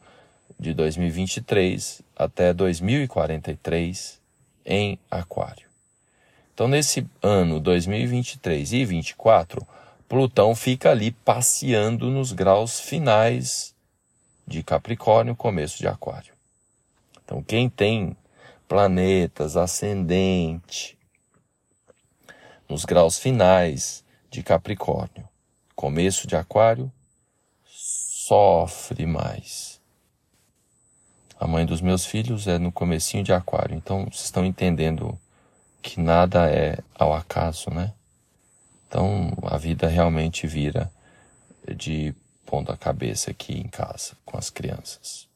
de 0.63 0.73
2023 0.73 2.01
até 2.15 2.53
2043 2.53 4.21
em 4.65 4.97
Aquário. 5.11 5.67
Então, 6.53 6.69
nesse 6.69 7.05
ano 7.21 7.59
2023 7.59 8.71
e 8.71 8.77
2024, 8.77 9.67
Plutão 10.07 10.55
fica 10.55 10.91
ali 10.91 11.11
passeando 11.11 12.09
nos 12.09 12.31
graus 12.31 12.79
finais 12.79 13.75
de 14.47 14.63
Capricórnio, 14.63 15.35
começo 15.35 15.79
de 15.79 15.87
Aquário. 15.87 16.33
Então, 17.25 17.43
quem 17.43 17.69
tem 17.69 18.15
planetas 18.67 19.57
ascendente 19.57 20.97
nos 22.69 22.85
graus 22.85 23.17
finais 23.17 24.03
de 24.29 24.41
Capricórnio, 24.41 25.27
começo 25.75 26.25
de 26.25 26.35
Aquário, 26.37 26.91
sofre 27.65 29.05
mais. 29.05 29.72
A 31.43 31.47
mãe 31.47 31.65
dos 31.65 31.81
meus 31.81 32.05
filhos 32.05 32.47
é 32.47 32.57
no 32.57 32.71
comecinho 32.71 33.21
de 33.21 33.33
Aquário, 33.33 33.75
então 33.75 34.05
vocês 34.05 34.23
estão 34.23 34.45
entendendo 34.45 35.19
que 35.81 35.99
nada 35.99 36.49
é 36.49 36.79
ao 36.95 37.13
acaso, 37.13 37.69
né? 37.69 37.93
Então 38.87 39.29
a 39.41 39.57
vida 39.57 39.89
realmente 39.89 40.47
vira 40.47 40.89
de 41.75 42.15
ponta 42.45 42.77
cabeça 42.77 43.31
aqui 43.31 43.59
em 43.59 43.67
casa 43.67 44.15
com 44.23 44.37
as 44.37 44.49
crianças. 44.49 45.27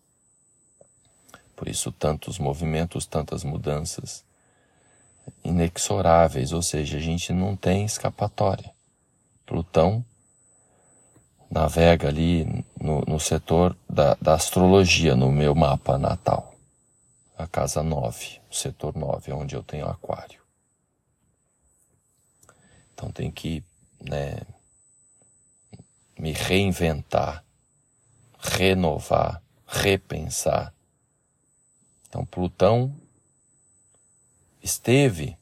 Por 1.53 1.67
isso 1.67 1.91
tantos 1.91 2.39
movimentos, 2.39 3.05
tantas 3.05 3.43
mudanças 3.43 4.23
inexoráveis, 5.43 6.53
ou 6.53 6.61
seja, 6.61 6.95
a 6.95 7.01
gente 7.01 7.33
não 7.33 7.53
tem 7.53 7.83
escapatória. 7.83 8.71
Plutão 9.45 10.05
navega 11.49 12.07
ali 12.07 12.45
no, 12.79 13.01
no 13.01 13.19
setor 13.19 13.75
da, 13.89 14.15
da, 14.21 14.33
astrologia, 14.33 15.15
no 15.15 15.31
meu 15.31 15.55
mapa 15.55 15.97
natal. 15.97 16.53
A 17.37 17.47
casa 17.47 17.83
9, 17.83 18.41
o 18.49 18.55
setor 18.55 18.95
9, 18.95 19.31
onde 19.31 19.55
eu 19.55 19.63
tenho 19.63 19.87
aquário. 19.87 20.41
Então 22.93 23.11
tem 23.11 23.31
que 23.31 23.63
né, 24.01 24.41
me 26.17 26.31
reinventar, 26.31 27.43
renovar, 28.39 29.41
repensar. 29.67 30.73
Então 32.07 32.25
Plutão 32.25 32.95
esteve 34.63 35.36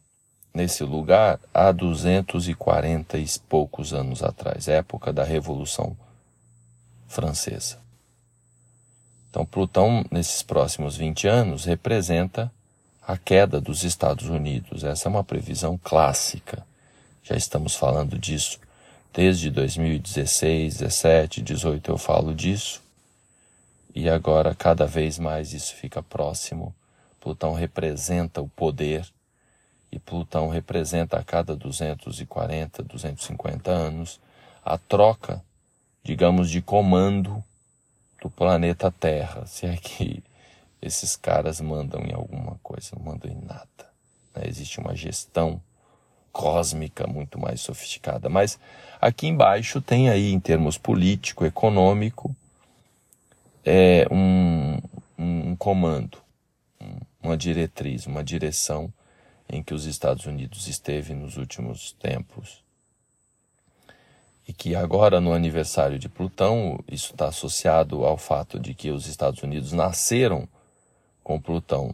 nesse 0.56 0.86
lugar 0.86 1.38
há 1.54 1.70
240 1.74 3.18
e 3.18 3.26
poucos 3.50 3.94
anos 3.94 4.24
atrás, 4.24 4.70
época 4.70 5.12
da 5.12 5.24
Revolução 5.24 5.96
Francesa. 7.08 7.78
Então, 9.30 9.46
Plutão, 9.46 10.06
nesses 10.10 10.42
próximos 10.42 10.96
20 10.96 11.28
anos, 11.28 11.66
representa 11.66 12.50
a 13.06 13.18
queda 13.18 13.60
dos 13.60 13.84
Estados 13.84 14.30
Unidos. 14.30 14.86
Essa 14.86 15.10
é 15.10 15.12
uma 15.12 15.26
previsão 15.26 15.78
clássica. 15.78 16.66
Já 17.22 17.36
estamos 17.36 17.76
falando 17.76 18.18
disso 18.18 18.58
desde 19.14 19.52
2016, 19.52 20.78
17, 20.78 21.42
18 21.42 21.92
eu 21.92 21.98
falo 21.98 22.34
disso. 22.34 22.82
E 23.94 24.10
agora, 24.10 24.56
cada 24.56 24.86
vez 24.86 25.20
mais, 25.20 25.54
isso 25.54 25.76
fica 25.76 26.02
próximo. 26.02 26.74
Plutão 27.20 27.54
representa 27.54 28.42
o 28.42 28.48
poder 28.48 29.06
e 29.96 30.00
Plutão 30.00 30.50
representa 30.50 31.18
a 31.18 31.24
cada 31.24 31.56
240, 31.56 32.84
250 32.84 33.72
anos 33.72 34.20
a 34.64 34.78
troca, 34.78 35.42
digamos, 36.04 36.50
de 36.50 36.62
comando 36.62 37.42
do 38.22 38.30
planeta 38.30 38.92
Terra, 38.92 39.46
se 39.46 39.66
é 39.66 39.78
que 39.78 40.22
esses 40.82 41.16
caras 41.16 41.62
mandam 41.62 42.02
em 42.02 42.14
alguma 42.14 42.60
coisa, 42.62 42.92
não 42.98 43.06
mandam 43.06 43.32
em 43.32 43.40
nada. 43.46 43.68
Né? 44.36 44.44
Existe 44.48 44.80
uma 44.80 44.96
gestão 44.96 45.62
cósmica 46.32 47.08
muito 47.08 47.40
mais 47.40 47.62
sofisticada. 47.62 48.28
Mas 48.28 48.60
aqui 49.00 49.28
embaixo 49.28 49.82
tem 49.82 50.10
aí, 50.10 50.34
em 50.34 50.40
termos 50.40 50.78
político, 50.78 51.46
econômico, 51.46 52.36
é 53.64 54.06
um, 54.12 54.78
um 55.18 55.56
comando, 55.56 56.18
uma 57.24 57.38
diretriz, 57.38 58.06
uma 58.06 58.24
direção 58.24 58.92
em 59.50 59.64
que 59.64 59.74
os 59.74 59.86
Estados 59.86 60.26
Unidos 60.26 60.68
esteve 60.68 61.14
nos 61.14 61.38
últimos 61.38 61.92
tempos. 61.94 62.64
E 64.48 64.54
que 64.54 64.76
agora, 64.76 65.20
no 65.20 65.34
aniversário 65.34 65.98
de 65.98 66.08
Plutão, 66.08 66.80
isso 66.88 67.12
está 67.12 67.28
associado 67.28 68.06
ao 68.06 68.18
fato 68.18 68.60
de 68.60 68.74
que 68.74 68.92
os 68.92 69.08
Estados 69.08 69.42
Unidos 69.42 69.72
nasceram 69.72 70.48
com 71.24 71.40
Plutão 71.40 71.94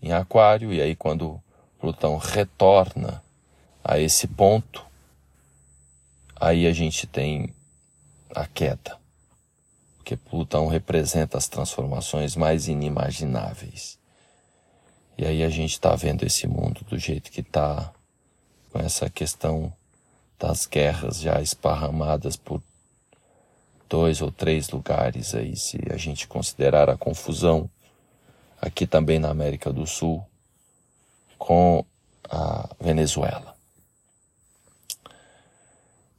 em 0.00 0.12
Aquário, 0.12 0.72
e 0.72 0.80
aí, 0.80 0.96
quando 0.96 1.40
Plutão 1.80 2.16
retorna 2.16 3.22
a 3.84 3.98
esse 3.98 4.26
ponto, 4.26 4.84
aí 6.36 6.66
a 6.66 6.72
gente 6.72 7.06
tem 7.06 7.54
a 8.34 8.46
queda. 8.46 8.98
Porque 9.96 10.16
Plutão 10.16 10.66
representa 10.66 11.38
as 11.38 11.48
transformações 11.48 12.34
mais 12.34 12.66
inimagináveis. 12.66 13.98
E 15.22 15.24
aí 15.24 15.44
a 15.44 15.48
gente 15.48 15.74
está 15.74 15.94
vendo 15.94 16.24
esse 16.24 16.48
mundo 16.48 16.80
do 16.90 16.98
jeito 16.98 17.30
que 17.30 17.42
está, 17.42 17.92
com 18.72 18.80
essa 18.80 19.08
questão 19.08 19.72
das 20.36 20.66
guerras 20.66 21.20
já 21.20 21.40
esparramadas 21.40 22.34
por 22.34 22.60
dois 23.88 24.20
ou 24.20 24.32
três 24.32 24.68
lugares 24.70 25.32
aí, 25.32 25.56
se 25.56 25.78
a 25.92 25.96
gente 25.96 26.26
considerar 26.26 26.90
a 26.90 26.96
confusão 26.96 27.70
aqui 28.60 28.84
também 28.84 29.20
na 29.20 29.30
América 29.30 29.72
do 29.72 29.86
Sul 29.86 30.26
com 31.38 31.84
a 32.28 32.68
Venezuela. 32.80 33.56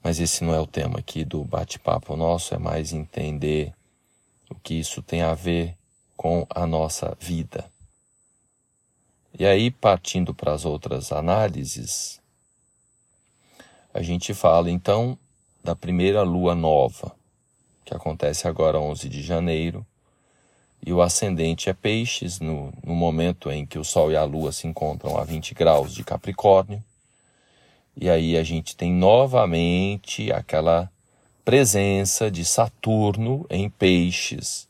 Mas 0.02 0.22
esse 0.22 0.46
não 0.46 0.54
é 0.54 0.62
o 0.62 0.68
tema 0.68 1.00
aqui 1.00 1.26
do 1.26 1.44
bate-papo 1.44 2.16
nosso, 2.16 2.56
é 2.56 2.58
mais 2.58 2.94
entender 2.94 3.74
o 4.50 4.56
que 4.56 4.76
isso 4.76 5.02
tem 5.02 5.24
a 5.24 5.34
ver 5.34 5.76
com 6.16 6.48
a 6.50 6.66
nossa 6.66 7.18
vida. 7.20 7.73
E 9.38 9.46
aí, 9.46 9.72
partindo 9.72 10.34
para 10.34 10.54
as 10.54 10.64
outras 10.64 11.12
análises, 11.12 12.22
a 13.92 14.02
gente 14.02 14.32
fala 14.34 14.70
então 14.70 15.18
da 15.64 15.76
primeira 15.76 16.22
lua 16.22 16.54
nova, 16.54 17.16
que 17.84 17.96
acontece 17.96 18.48
agora 18.48 18.80
11 18.80 19.10
de 19.10 19.24
janeiro, 19.24 19.86
e 20.86 20.92
o 20.94 21.02
ascendente 21.02 21.70
é 21.70 21.74
Peixes, 21.74 22.40
no, 22.40 22.72
no 22.84 22.94
momento 22.94 23.50
em 23.50 23.66
que 23.66 23.80
o 23.80 23.84
Sol 23.84 24.12
e 24.12 24.18
a 24.18 24.24
Lua 24.24 24.52
se 24.52 24.68
encontram 24.68 25.18
a 25.18 25.24
20 25.24 25.54
graus 25.54 25.94
de 25.94 26.04
Capricórnio. 26.04 26.84
E 27.96 28.10
aí 28.10 28.38
a 28.38 28.44
gente 28.44 28.76
tem 28.76 28.92
novamente 28.92 30.30
aquela 30.32 30.92
presença 31.46 32.30
de 32.30 32.44
Saturno 32.44 33.46
em 33.50 33.70
Peixes, 33.70 34.68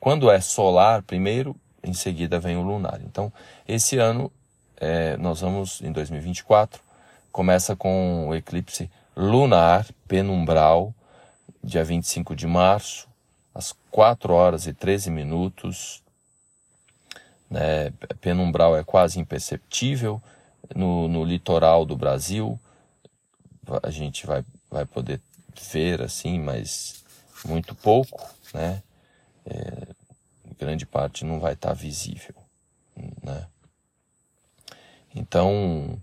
Quando 0.00 0.28
é 0.28 0.40
solar 0.40 1.02
primeiro, 1.02 1.54
em 1.84 1.92
seguida 1.92 2.40
vem 2.40 2.56
o 2.56 2.62
lunar. 2.62 3.00
Então, 3.04 3.32
esse 3.66 3.96
ano 3.96 4.32
é, 4.76 5.16
nós 5.18 5.40
vamos, 5.40 5.80
em 5.82 5.92
2024, 5.92 6.82
começa 7.30 7.76
com 7.76 8.26
o 8.26 8.34
eclipse 8.34 8.90
lunar 9.16 9.86
penumbral, 10.08 10.92
dia 11.62 11.84
25 11.84 12.34
de 12.34 12.46
março, 12.46 13.08
às 13.54 13.74
4 13.90 14.32
horas 14.32 14.66
e 14.66 14.72
13 14.72 15.10
minutos 15.10 16.02
né, 17.50 17.90
penumbral 18.20 18.76
é 18.76 18.84
quase 18.84 19.18
imperceptível. 19.18 20.22
No, 20.74 21.08
no 21.08 21.24
litoral 21.24 21.86
do 21.86 21.96
Brasil, 21.96 22.60
a 23.82 23.90
gente 23.90 24.26
vai, 24.26 24.44
vai 24.70 24.84
poder 24.84 25.20
ver 25.72 26.02
assim, 26.02 26.38
mas 26.38 27.04
muito 27.44 27.74
pouco, 27.74 28.28
né? 28.52 28.82
É, 29.46 29.88
grande 30.58 30.84
parte 30.84 31.24
não 31.24 31.40
vai 31.40 31.54
estar 31.54 31.72
visível, 31.72 32.34
né? 33.22 33.46
Então, 35.14 35.98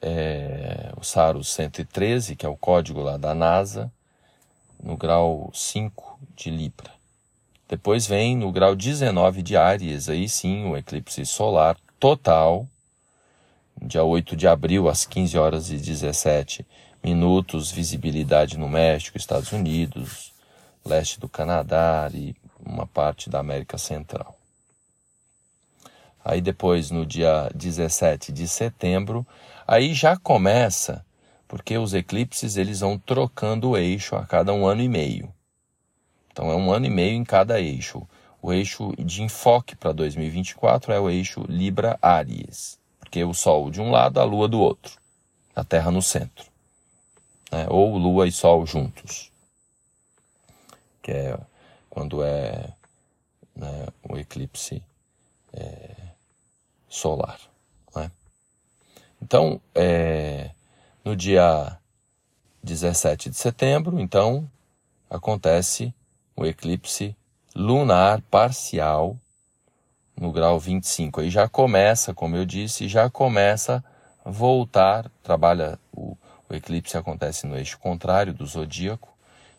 é, 0.00 0.92
o 0.96 1.02
SARUS 1.02 1.48
113, 1.52 2.36
que 2.36 2.44
é 2.44 2.48
o 2.48 2.56
código 2.56 3.00
lá 3.00 3.16
da 3.16 3.34
NASA, 3.34 3.90
no 4.82 4.96
grau 4.96 5.50
5 5.54 6.18
de 6.36 6.50
Libra. 6.50 6.90
Depois 7.68 8.06
vem 8.06 8.36
no 8.36 8.52
grau 8.52 8.74
19 8.74 9.42
de 9.42 9.56
Áries, 9.56 10.08
aí 10.08 10.28
sim, 10.28 10.66
o 10.66 10.76
eclipse 10.76 11.24
solar 11.24 11.76
total, 11.98 12.66
dia 13.80 14.04
8 14.04 14.36
de 14.36 14.46
abril, 14.46 14.88
às 14.88 15.06
15 15.06 15.38
horas 15.38 15.70
e 15.70 15.76
17 15.76 16.66
minutos, 17.02 17.70
visibilidade 17.70 18.58
no 18.58 18.68
México, 18.68 19.16
Estados 19.16 19.52
Unidos, 19.52 20.32
leste 20.84 21.18
do 21.18 21.28
Canadá 21.28 22.10
e 22.12 22.36
uma 22.64 22.86
parte 22.86 23.30
da 23.30 23.40
América 23.40 23.78
Central. 23.78 24.36
Aí 26.24 26.40
depois, 26.40 26.90
no 26.90 27.04
dia 27.04 27.50
17 27.54 28.32
de 28.32 28.46
setembro, 28.46 29.26
aí 29.66 29.92
já 29.92 30.16
começa, 30.16 31.04
porque 31.52 31.76
os 31.76 31.92
eclipses 31.92 32.56
eles 32.56 32.80
vão 32.80 32.98
trocando 32.98 33.68
o 33.68 33.76
eixo 33.76 34.16
a 34.16 34.24
cada 34.24 34.54
um 34.54 34.66
ano 34.66 34.80
e 34.80 34.88
meio. 34.88 35.30
Então 36.30 36.50
é 36.50 36.56
um 36.56 36.72
ano 36.72 36.86
e 36.86 36.88
meio 36.90 37.14
em 37.14 37.24
cada 37.24 37.60
eixo. 37.60 38.08
O 38.40 38.54
eixo 38.54 38.94
de 38.96 39.22
enfoque 39.22 39.76
para 39.76 39.92
2024 39.92 40.94
é 40.94 40.98
o 40.98 41.10
eixo 41.10 41.44
Libra-Áries, 41.46 42.78
porque 42.98 43.22
o 43.22 43.34
Sol 43.34 43.70
de 43.70 43.82
um 43.82 43.90
lado, 43.90 44.18
a 44.18 44.24
Lua 44.24 44.48
do 44.48 44.58
outro, 44.58 44.98
a 45.54 45.62
Terra 45.62 45.90
no 45.90 46.00
centro. 46.00 46.46
Né? 47.50 47.66
Ou 47.68 47.98
Lua 47.98 48.26
e 48.26 48.32
Sol 48.32 48.64
juntos, 48.64 49.30
que 51.02 51.12
é 51.12 51.38
quando 51.90 52.22
é 52.22 52.72
né, 53.54 53.88
o 54.08 54.16
eclipse 54.16 54.82
é, 55.52 55.90
solar. 56.88 57.38
Né? 57.94 58.10
Então, 59.20 59.60
é, 59.74 60.50
no 61.04 61.16
dia 61.16 61.78
17 62.62 63.30
de 63.30 63.36
setembro, 63.36 63.98
então, 63.98 64.48
acontece 65.10 65.92
o 66.36 66.46
eclipse 66.46 67.16
lunar 67.54 68.20
parcial 68.22 69.16
no 70.16 70.30
grau 70.30 70.58
25. 70.58 71.20
Aí 71.20 71.30
já 71.30 71.48
começa, 71.48 72.14
como 72.14 72.36
eu 72.36 72.44
disse, 72.44 72.88
já 72.88 73.10
começa 73.10 73.84
a 74.24 74.30
voltar, 74.30 75.10
trabalha 75.22 75.78
o, 75.92 76.16
o 76.48 76.54
eclipse 76.54 76.96
acontece 76.96 77.46
no 77.46 77.56
eixo 77.56 77.78
contrário 77.78 78.32
do 78.32 78.46
zodíaco. 78.46 79.08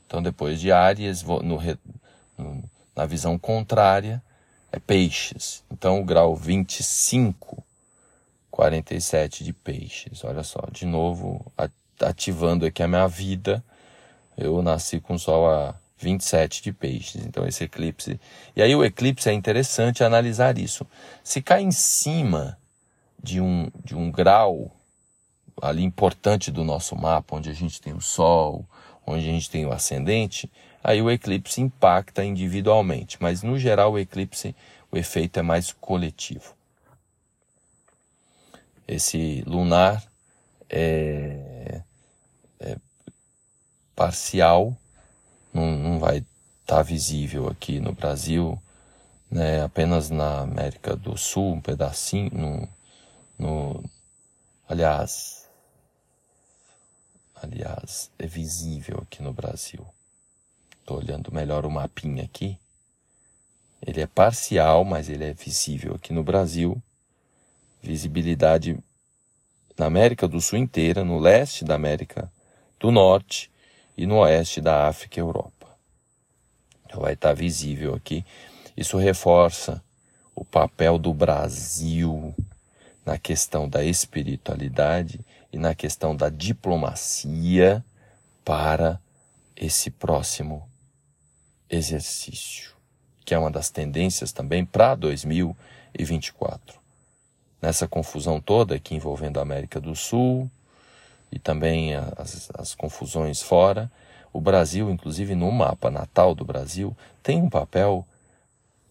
Então 0.07 0.21
depois 0.21 0.59
de 0.59 0.71
Áries, 0.71 1.23
no, 1.23 1.41
no, 1.43 2.63
na 2.95 3.05
visão 3.05 3.37
contrária, 3.37 4.21
é 4.71 4.79
Peixes. 4.79 5.63
Então 5.71 5.99
o 5.99 6.05
grau 6.05 6.35
25, 6.35 7.63
47 8.53 9.43
de 9.43 9.51
Peixes. 9.51 10.23
Olha 10.23 10.43
só, 10.43 10.61
de 10.71 10.85
novo 10.85 11.51
ativando 11.99 12.67
aqui 12.67 12.83
a 12.83 12.87
minha 12.87 13.07
vida. 13.07 13.63
Eu 14.37 14.61
nasci 14.61 14.99
com 14.99 15.17
Sol 15.17 15.49
a 15.49 15.73
27 15.97 16.61
de 16.61 16.71
peixes. 16.71 17.25
Então, 17.25 17.47
esse 17.47 17.63
eclipse. 17.63 18.19
E 18.55 18.61
aí, 18.61 18.75
o 18.75 18.85
eclipse 18.85 19.27
é 19.27 19.33
interessante 19.33 20.03
analisar 20.03 20.59
isso. 20.59 20.85
Se 21.23 21.41
cai 21.41 21.63
em 21.63 21.71
cima 21.71 22.55
de 23.21 23.41
um, 23.41 23.71
de 23.83 23.95
um 23.95 24.11
grau 24.11 24.71
ali 25.59 25.83
importante 25.83 26.51
do 26.51 26.63
nosso 26.63 26.95
mapa, 26.95 27.35
onde 27.35 27.49
a 27.49 27.53
gente 27.53 27.81
tem 27.81 27.93
o 27.93 28.01
Sol, 28.01 28.67
onde 29.05 29.27
a 29.27 29.31
gente 29.31 29.49
tem 29.49 29.65
o 29.65 29.71
ascendente, 29.71 30.51
aí 30.83 31.01
o 31.01 31.09
eclipse 31.09 31.59
impacta 31.59 32.23
individualmente. 32.23 33.17
Mas, 33.19 33.41
no 33.41 33.57
geral, 33.57 33.93
o 33.93 33.99
eclipse, 33.99 34.55
o 34.91 34.97
efeito 34.97 35.39
é 35.39 35.41
mais 35.41 35.71
coletivo. 35.71 36.53
Esse 38.87 39.43
lunar 39.47 40.03
é, 40.69 41.81
é 42.59 42.77
parcial 43.95 44.75
não, 45.53 45.77
não 45.77 45.99
vai 45.99 46.17
estar 46.17 46.77
tá 46.77 46.81
visível 46.81 47.47
aqui 47.47 47.79
no 47.79 47.93
Brasil, 47.93 48.59
né? 49.29 49.63
apenas 49.63 50.09
na 50.09 50.41
América 50.41 50.95
do 50.95 51.15
Sul, 51.15 51.53
um 51.53 51.61
pedacinho, 51.61 52.31
no, 52.33 52.69
no, 53.37 53.83
aliás, 54.67 55.47
aliás, 57.35 58.09
é 58.17 58.25
visível 58.25 58.99
aqui 59.03 59.21
no 59.21 59.31
Brasil. 59.31 59.85
Estou 60.79 60.97
olhando 60.97 61.31
melhor 61.31 61.65
o 61.65 61.71
mapinha 61.71 62.23
aqui. 62.23 62.57
Ele 63.85 64.01
é 64.01 64.07
parcial, 64.07 64.83
mas 64.83 65.07
ele 65.07 65.25
é 65.25 65.33
visível 65.33 65.95
aqui 65.95 66.11
no 66.11 66.23
Brasil. 66.23 66.81
Visibilidade 67.83 68.79
na 69.77 69.85
América 69.85 70.27
do 70.27 70.39
Sul 70.39 70.57
inteira, 70.57 71.03
no 71.03 71.19
leste 71.19 71.65
da 71.65 71.75
América 71.75 72.31
do 72.79 72.91
Norte 72.91 73.51
e 73.97 74.05
no 74.05 74.19
oeste 74.19 74.61
da 74.61 74.87
África 74.87 75.19
e 75.19 75.21
Europa. 75.21 75.67
Então 76.85 77.01
vai 77.01 77.13
estar 77.13 77.33
visível 77.33 77.93
aqui. 77.93 78.25
Isso 78.77 78.97
reforça 78.97 79.83
o 80.33 80.45
papel 80.45 80.97
do 80.97 81.13
Brasil 81.13 82.33
na 83.05 83.17
questão 83.17 83.67
da 83.67 83.83
espiritualidade 83.83 85.19
e 85.51 85.57
na 85.57 85.75
questão 85.75 86.15
da 86.15 86.29
diplomacia 86.29 87.83
para 88.45 88.99
esse 89.55 89.91
próximo 89.91 90.67
exercício, 91.69 92.71
que 93.25 93.33
é 93.33 93.37
uma 93.37 93.51
das 93.51 93.69
tendências 93.69 94.31
também 94.31 94.65
para 94.65 94.95
2024. 94.95 96.82
Nessa 97.63 97.87
confusão 97.87 98.41
toda 98.41 98.75
aqui 98.75 98.93
envolvendo 98.93 99.39
a 99.39 99.41
América 99.41 99.79
do 99.79 99.95
Sul 99.95 100.51
e 101.31 101.39
também 101.39 101.95
as, 101.95 102.51
as 102.55 102.75
confusões 102.75 103.41
fora, 103.41 103.89
o 104.33 104.41
Brasil, 104.41 104.91
inclusive 104.91 105.33
no 105.33 105.49
mapa 105.49 105.89
natal 105.89 106.35
do 106.35 106.43
Brasil, 106.43 106.93
tem 107.23 107.41
um 107.41 107.49
papel 107.49 108.05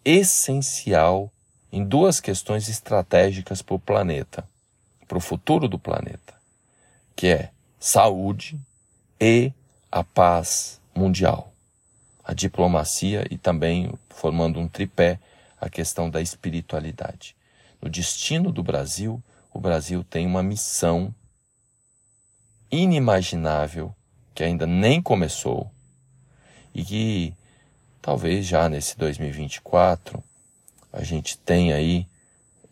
essencial 0.02 1.30
em 1.70 1.84
duas 1.84 2.18
questões 2.18 2.66
estratégicas 2.66 3.60
para 3.60 3.74
o 3.74 3.78
planeta, 3.78 4.42
para 5.06 5.18
o 5.18 5.20
futuro 5.20 5.68
do 5.68 5.78
planeta, 5.78 6.32
que 7.14 7.26
é 7.26 7.50
saúde 7.78 8.58
e 9.20 9.52
a 9.90 10.02
paz 10.02 10.80
mundial, 10.94 11.52
a 12.24 12.32
diplomacia 12.32 13.26
e 13.30 13.36
também 13.36 13.92
formando 14.08 14.58
um 14.58 14.66
tripé 14.66 15.20
a 15.60 15.68
questão 15.68 16.08
da 16.08 16.22
espiritualidade. 16.22 17.36
No 17.82 17.90
destino 17.90 18.52
do 18.52 18.62
Brasil, 18.62 19.22
o 19.52 19.60
Brasil 19.60 20.04
tem 20.04 20.26
uma 20.26 20.42
missão 20.42 21.12
inimaginável 22.70 23.94
que 24.34 24.44
ainda 24.44 24.66
nem 24.66 25.02
começou 25.02 25.70
e 26.74 26.84
que 26.84 27.34
talvez 28.00 28.46
já 28.46 28.68
nesse 28.68 28.96
2024 28.96 30.22
a 30.92 31.02
gente 31.02 31.36
tem 31.36 31.72
aí, 31.72 32.06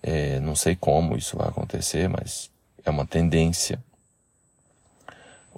é, 0.02 0.40
não 0.40 0.54
sei 0.54 0.76
como 0.76 1.16
isso 1.16 1.36
vai 1.36 1.48
acontecer, 1.48 2.08
mas 2.08 2.50
é 2.84 2.90
uma 2.90 3.06
tendência 3.06 3.82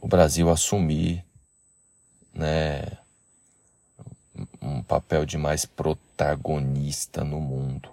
o 0.02 0.08
Brasil 0.08 0.50
assumir 0.50 1.24
né, 2.34 2.82
um 4.60 4.82
papel 4.82 5.24
de 5.24 5.38
mais 5.38 5.64
protagonista 5.64 7.22
no 7.22 7.40
mundo, 7.40 7.88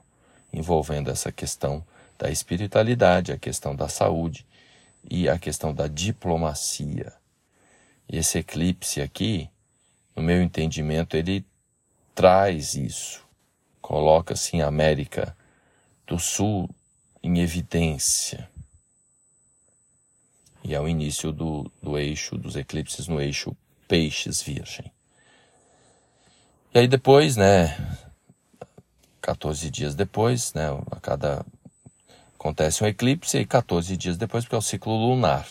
envolvendo 0.52 1.10
essa 1.10 1.32
questão 1.32 1.86
da 2.18 2.30
espiritualidade, 2.30 3.32
a 3.32 3.38
questão 3.38 3.76
da 3.76 3.88
saúde 3.88 4.46
e 5.10 5.30
a 5.30 5.38
questão 5.38 5.74
da 5.74 5.88
diplomacia. 5.88 7.14
E 8.08 8.18
esse 8.18 8.40
eclipse 8.40 9.02
aqui, 9.02 9.50
no 10.16 10.22
meu 10.22 10.42
entendimento, 10.42 11.16
ele 11.16 11.46
traz 12.14 12.76
isso 12.76 13.30
coloca 13.90 14.36
assim 14.36 14.62
a 14.62 14.68
América 14.68 15.36
do 16.06 16.20
Sul 16.20 16.70
em 17.24 17.40
evidência. 17.40 18.48
E 20.64 20.76
é 20.76 20.80
o 20.80 20.88
início 20.88 21.32
do, 21.32 21.72
do 21.82 21.98
eixo, 21.98 22.38
dos 22.38 22.56
eclipses 22.56 23.08
no 23.08 23.20
eixo 23.20 23.58
Peixes 23.88 24.44
Virgem. 24.44 24.92
E 26.72 26.78
aí 26.78 26.88
depois, 26.88 27.36
né, 27.36 27.76
14 29.30 29.70
dias 29.70 29.94
depois, 29.94 30.56
né, 30.56 30.70
a 30.90 31.00
cada 31.00 31.46
acontece 32.34 32.84
um 32.84 32.88
eclipse 32.88 33.38
e 33.38 33.46
14 33.46 33.96
dias 33.96 34.18
depois, 34.18 34.44
porque 34.44 34.56
é 34.56 34.58
o 34.58 34.62
ciclo 34.62 34.96
lunar, 34.96 35.48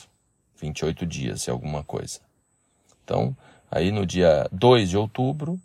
28 0.57 1.07
dias 1.07 1.47
e 1.47 1.51
alguma 1.51 1.85
coisa. 1.85 2.19
Então, 3.05 3.37
aí 3.71 3.93
no 3.93 4.05
dia 4.05 4.49
2 4.51 4.91
de 4.91 4.97
outubro, 4.97 5.61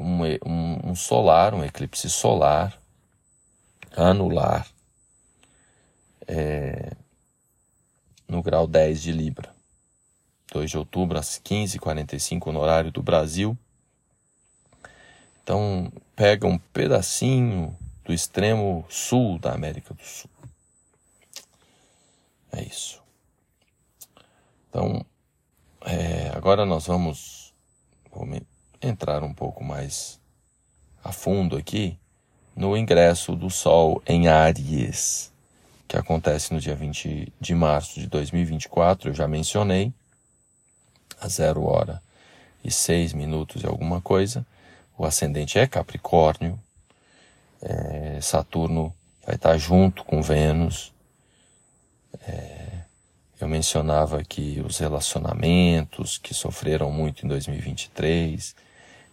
um, 0.00 0.22
um, 0.46 0.90
um 0.90 0.94
solar, 0.94 1.52
um 1.52 1.62
eclipse 1.62 2.08
solar, 2.08 2.80
anular, 3.94 4.66
é, 6.26 6.92
no 8.26 8.42
grau 8.42 8.66
10 8.66 9.02
de 9.02 9.12
Libra. 9.12 9.54
2 10.50 10.70
de 10.70 10.78
outubro, 10.78 11.18
às 11.18 11.38
15h45, 11.40 12.52
no 12.52 12.60
horário 12.60 12.90
do 12.90 13.02
Brasil. 13.02 13.58
Então, 15.42 15.92
pega 16.16 16.46
um 16.46 16.58
pedacinho 16.58 17.76
do 18.04 18.12
extremo 18.12 18.86
sul 18.88 19.38
da 19.38 19.52
América 19.52 19.92
do 19.92 20.02
Sul. 20.02 20.30
É 22.50 22.62
isso. 22.62 23.02
Então, 24.70 25.04
é, 25.82 26.32
agora 26.34 26.64
nós 26.64 26.86
vamos. 26.86 27.44
Me 28.22 28.42
entrar 28.80 29.22
um 29.22 29.34
pouco 29.34 29.62
mais 29.62 30.18
a 31.04 31.12
fundo 31.12 31.54
aqui 31.54 31.98
no 32.56 32.74
ingresso 32.74 33.36
do 33.36 33.50
Sol 33.50 34.02
em 34.06 34.26
Áries, 34.26 35.30
que 35.86 35.98
acontece 35.98 36.54
no 36.54 36.58
dia 36.58 36.74
20 36.74 37.30
de 37.38 37.54
março 37.54 38.00
de 38.00 38.06
2024, 38.06 39.10
eu 39.10 39.14
já 39.14 39.28
mencionei, 39.28 39.92
a 41.20 41.28
zero 41.28 41.64
hora 41.64 42.02
e 42.64 42.70
seis 42.70 43.12
minutos 43.12 43.62
e 43.62 43.66
alguma 43.66 44.00
coisa. 44.00 44.46
O 44.98 45.04
ascendente 45.04 45.58
é 45.58 45.66
Capricórnio, 45.66 46.58
é, 47.60 48.18
Saturno 48.20 48.94
vai 49.24 49.34
estar 49.34 49.56
junto 49.58 50.04
com 50.04 50.22
Vênus. 50.22 50.92
É, 52.22 52.80
eu 53.38 53.48
mencionava 53.48 54.18
aqui 54.18 54.62
os 54.66 54.78
relacionamentos 54.78 56.16
que 56.16 56.32
sofreram 56.32 56.90
muito 56.90 57.26
em 57.26 57.28
2023, 57.28 58.56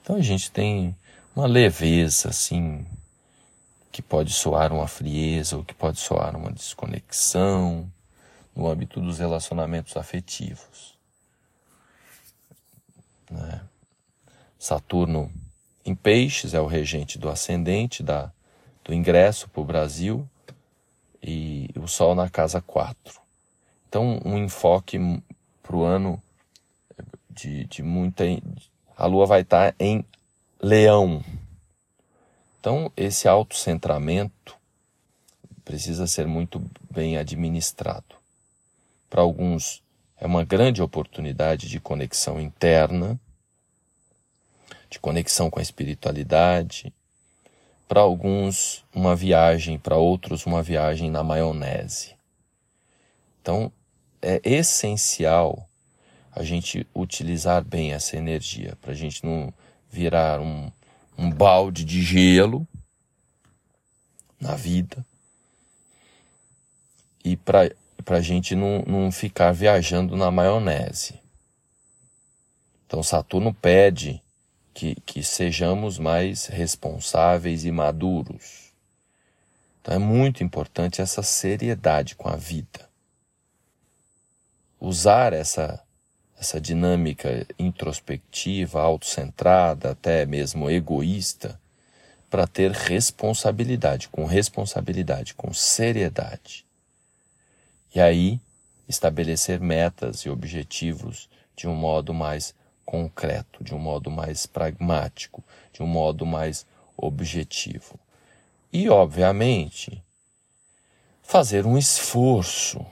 então 0.02 0.16
a 0.16 0.22
gente 0.22 0.50
tem 0.52 0.96
uma 1.36 1.48
leveza, 1.48 2.30
assim, 2.30 2.86
que 3.92 4.02
pode 4.02 4.32
soar 4.32 4.72
uma 4.72 4.88
frieza 4.88 5.58
ou 5.58 5.66
que 5.66 5.74
pode 5.74 6.00
soar 6.00 6.36
uma 6.36 6.52
desconexão 6.52 7.92
no 8.56 8.68
âmbito 8.68 9.02
dos 9.02 9.20
relacionamentos 9.20 9.98
afetivos. 9.98 10.98
Né? 13.30 13.62
Saturno 14.58 15.32
em 15.86 15.96
Peixes 15.96 16.54
é 16.54 16.62
o 16.62 16.68
regente 16.68 17.18
do 17.18 17.30
ascendente, 17.30 18.02
da, 18.02 18.32
do 18.84 18.94
ingresso 18.94 19.50
para 19.50 19.62
o 19.62 19.66
Brasil, 19.66 20.28
e 21.22 21.70
o 21.76 21.88
Sol 21.88 22.16
na 22.16 22.30
casa 22.30 22.62
4. 22.62 23.22
Então, 23.88 24.20
um 24.26 24.38
enfoque 24.38 24.98
para 25.62 25.76
o 25.76 25.84
ano 25.84 26.22
de, 27.30 27.66
de 27.66 27.82
muita 27.82 28.24
a 28.96 29.06
Lua 29.06 29.26
vai 29.26 29.42
estar 29.42 29.74
em 29.80 30.06
Leão. 30.62 31.24
Então, 32.60 32.92
esse 32.96 33.28
autocentramento 33.28 34.56
precisa 35.66 36.08
ser 36.08 36.28
muito 36.28 36.62
bem 36.90 37.18
administrado. 37.18 38.16
Para 39.10 39.22
alguns, 39.22 39.82
é 40.18 40.26
uma 40.26 40.44
grande 40.44 40.82
oportunidade 40.82 41.68
de 41.68 41.80
conexão 41.80 42.40
interna, 42.40 43.20
de 44.94 45.00
conexão 45.00 45.50
com 45.50 45.60
a 45.60 45.62
espiritualidade. 45.62 46.94
Para 47.88 48.02
alguns, 48.02 48.84
uma 48.94 49.16
viagem, 49.16 49.78
para 49.78 49.98
outros, 49.98 50.46
uma 50.46 50.64
viagem 50.64 51.10
na 51.12 51.24
maionese. 51.24 52.16
Então, 53.42 53.72
é 54.22 54.40
essencial 54.44 55.68
a 56.32 56.44
gente 56.44 56.88
utilizar 56.96 57.64
bem 57.64 57.94
essa 57.94 58.18
energia, 58.18 58.76
para 58.82 58.92
a 58.92 58.96
gente 58.96 59.24
não 59.24 59.54
virar 59.92 60.40
um, 60.40 60.72
um 61.18 61.30
balde 61.30 61.86
de 61.86 62.02
gelo 62.02 62.68
na 64.40 64.56
vida 64.56 65.06
e 67.24 67.38
para 67.38 67.70
a 68.08 68.22
gente 68.22 68.56
não, 68.56 68.84
não 68.88 69.12
ficar 69.12 69.52
viajando 69.52 70.16
na 70.18 70.32
maionese. 70.32 71.20
Então 72.88 73.04
Saturno 73.04 73.54
pede 73.54 74.22
que, 74.74 74.96
que 75.06 75.24
sejamos 75.24 76.00
mais 76.00 76.48
responsáveis 76.48 77.66
e 77.66 77.72
maduros. 77.72 78.72
Então 79.82 79.94
é 79.94 80.00
muito 80.00 80.44
importante 80.44 81.02
essa 81.02 81.22
seriedade 81.22 82.16
com 82.16 82.30
a 82.30 82.36
vida. 82.36 82.90
Usar 84.80 85.34
essa 85.34 85.84
essa 86.44 86.60
dinâmica 86.60 87.48
introspectiva, 87.58 88.82
autocentrada, 88.82 89.92
até 89.92 90.26
mesmo 90.26 90.70
egoísta, 90.70 91.58
para 92.30 92.46
ter 92.46 92.72
responsabilidade, 92.72 94.10
com 94.10 94.26
responsabilidade, 94.26 95.34
com 95.36 95.54
seriedade. 95.54 96.66
E 97.96 98.02
aí 98.02 98.42
estabelecer 98.90 99.60
metas 99.62 100.22
e 100.22 100.30
objetivos 100.30 101.30
de 101.56 101.68
um 101.68 101.76
modo 101.76 102.14
mais 102.14 102.54
concreto, 102.86 103.64
de 103.64 103.74
um 103.74 103.80
modo 103.80 104.12
mais 104.12 104.46
pragmático, 104.46 105.44
de 105.72 105.82
um 105.82 105.88
modo 105.88 106.26
mais 106.26 106.66
objetivo. 106.96 108.00
E, 108.72 108.90
obviamente, 108.90 110.04
fazer 111.22 111.66
um 111.66 111.78
esforço 111.78 112.86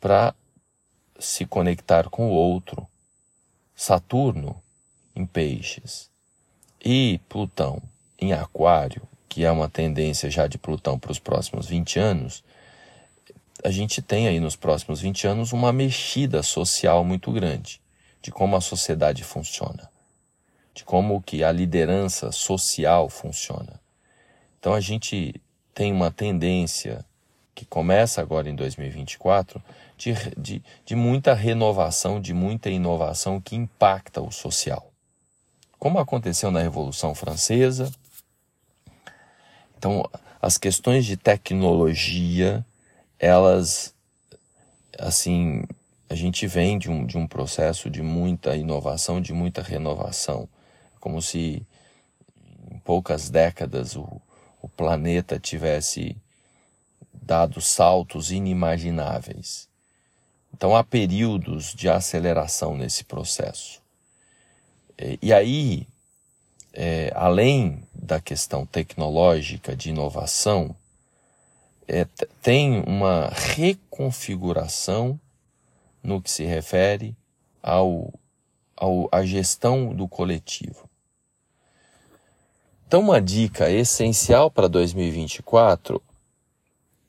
para 0.00 0.34
se 1.18 1.44
conectar 1.46 2.08
com 2.08 2.28
o 2.28 2.32
outro. 2.32 2.86
Saturno 3.74 4.60
em 5.14 5.26
Peixes 5.26 6.08
e 6.82 7.20
Plutão 7.28 7.82
em 8.18 8.32
Aquário, 8.32 9.02
que 9.28 9.44
é 9.44 9.50
uma 9.50 9.68
tendência 9.68 10.30
já 10.30 10.46
de 10.46 10.56
Plutão 10.56 10.98
para 10.98 11.12
os 11.12 11.18
próximos 11.18 11.66
20 11.66 11.98
anos, 11.98 12.42
a 13.62 13.70
gente 13.70 14.00
tem 14.00 14.28
aí 14.28 14.40
nos 14.40 14.56
próximos 14.56 15.00
20 15.00 15.26
anos 15.26 15.52
uma 15.52 15.72
mexida 15.72 16.42
social 16.42 17.04
muito 17.04 17.30
grande 17.32 17.80
de 18.26 18.32
como 18.32 18.56
a 18.56 18.60
sociedade 18.60 19.22
funciona, 19.22 19.88
de 20.74 20.82
como 20.82 21.22
que 21.22 21.44
a 21.44 21.52
liderança 21.52 22.32
social 22.32 23.08
funciona. 23.08 23.80
Então 24.58 24.74
a 24.74 24.80
gente 24.80 25.40
tem 25.72 25.92
uma 25.92 26.10
tendência 26.10 27.04
que 27.54 27.64
começa 27.64 28.20
agora 28.20 28.50
em 28.50 28.56
2024 28.56 29.62
de, 29.96 30.12
de, 30.36 30.62
de 30.84 30.96
muita 30.96 31.34
renovação, 31.34 32.20
de 32.20 32.34
muita 32.34 32.68
inovação 32.68 33.40
que 33.40 33.54
impacta 33.54 34.20
o 34.20 34.32
social. 34.32 34.90
Como 35.78 36.00
aconteceu 36.00 36.50
na 36.50 36.60
Revolução 36.60 37.14
Francesa. 37.14 37.92
Então, 39.78 40.04
as 40.42 40.58
questões 40.58 41.06
de 41.06 41.16
tecnologia, 41.16 42.66
elas, 43.20 43.94
assim, 44.98 45.62
a 46.08 46.14
gente 46.14 46.46
vem 46.46 46.78
de 46.78 46.90
um, 46.90 47.04
de 47.04 47.18
um 47.18 47.26
processo 47.26 47.90
de 47.90 48.02
muita 48.02 48.56
inovação, 48.56 49.20
de 49.20 49.32
muita 49.32 49.62
renovação. 49.62 50.48
Como 51.00 51.20
se 51.20 51.66
em 52.70 52.78
poucas 52.78 53.28
décadas 53.28 53.96
o, 53.96 54.20
o 54.62 54.68
planeta 54.68 55.38
tivesse 55.38 56.16
dado 57.12 57.60
saltos 57.60 58.30
inimagináveis. 58.30 59.68
Então 60.54 60.76
há 60.76 60.84
períodos 60.84 61.74
de 61.74 61.88
aceleração 61.88 62.76
nesse 62.76 63.04
processo. 63.04 63.82
E 65.20 65.32
aí, 65.32 65.86
é, 66.72 67.12
além 67.14 67.82
da 67.92 68.20
questão 68.20 68.64
tecnológica 68.64 69.76
de 69.76 69.90
inovação, 69.90 70.74
é, 71.86 72.06
tem 72.40 72.82
uma 72.86 73.28
reconfiguração 73.28 75.20
no 76.06 76.22
que 76.22 76.30
se 76.30 76.44
refere 76.44 77.16
ao, 77.60 78.14
ao, 78.76 79.08
à 79.10 79.24
gestão 79.24 79.92
do 79.92 80.06
coletivo. 80.06 80.88
Então, 82.86 83.00
uma 83.00 83.20
dica 83.20 83.68
essencial 83.68 84.48
para 84.48 84.68
2024, 84.68 86.00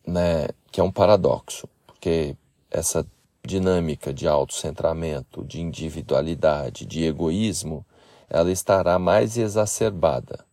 né, 0.06 0.48
que 0.72 0.82
é 0.82 0.84
um 0.84 0.92
paradoxo, 0.92 1.70
porque 1.86 2.36
essa 2.72 3.06
dinâmica 3.46 4.12
de 4.12 4.28
autocentramento, 4.28 5.46
de 5.46 5.62
individualidade, 5.62 6.86
de 6.86 7.04
egoísmo, 7.04 7.86
ela 8.28 8.52
estará 8.52 8.98
mais 8.98 9.38
exacerbada. 9.38 10.44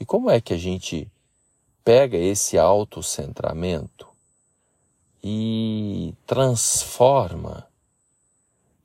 E 0.00 0.06
como 0.06 0.30
é 0.30 0.40
que 0.40 0.54
a 0.54 0.58
gente 0.58 1.06
pega 1.84 2.16
esse 2.16 2.56
autocentramento 2.58 4.11
e 5.22 6.14
transforma 6.26 7.66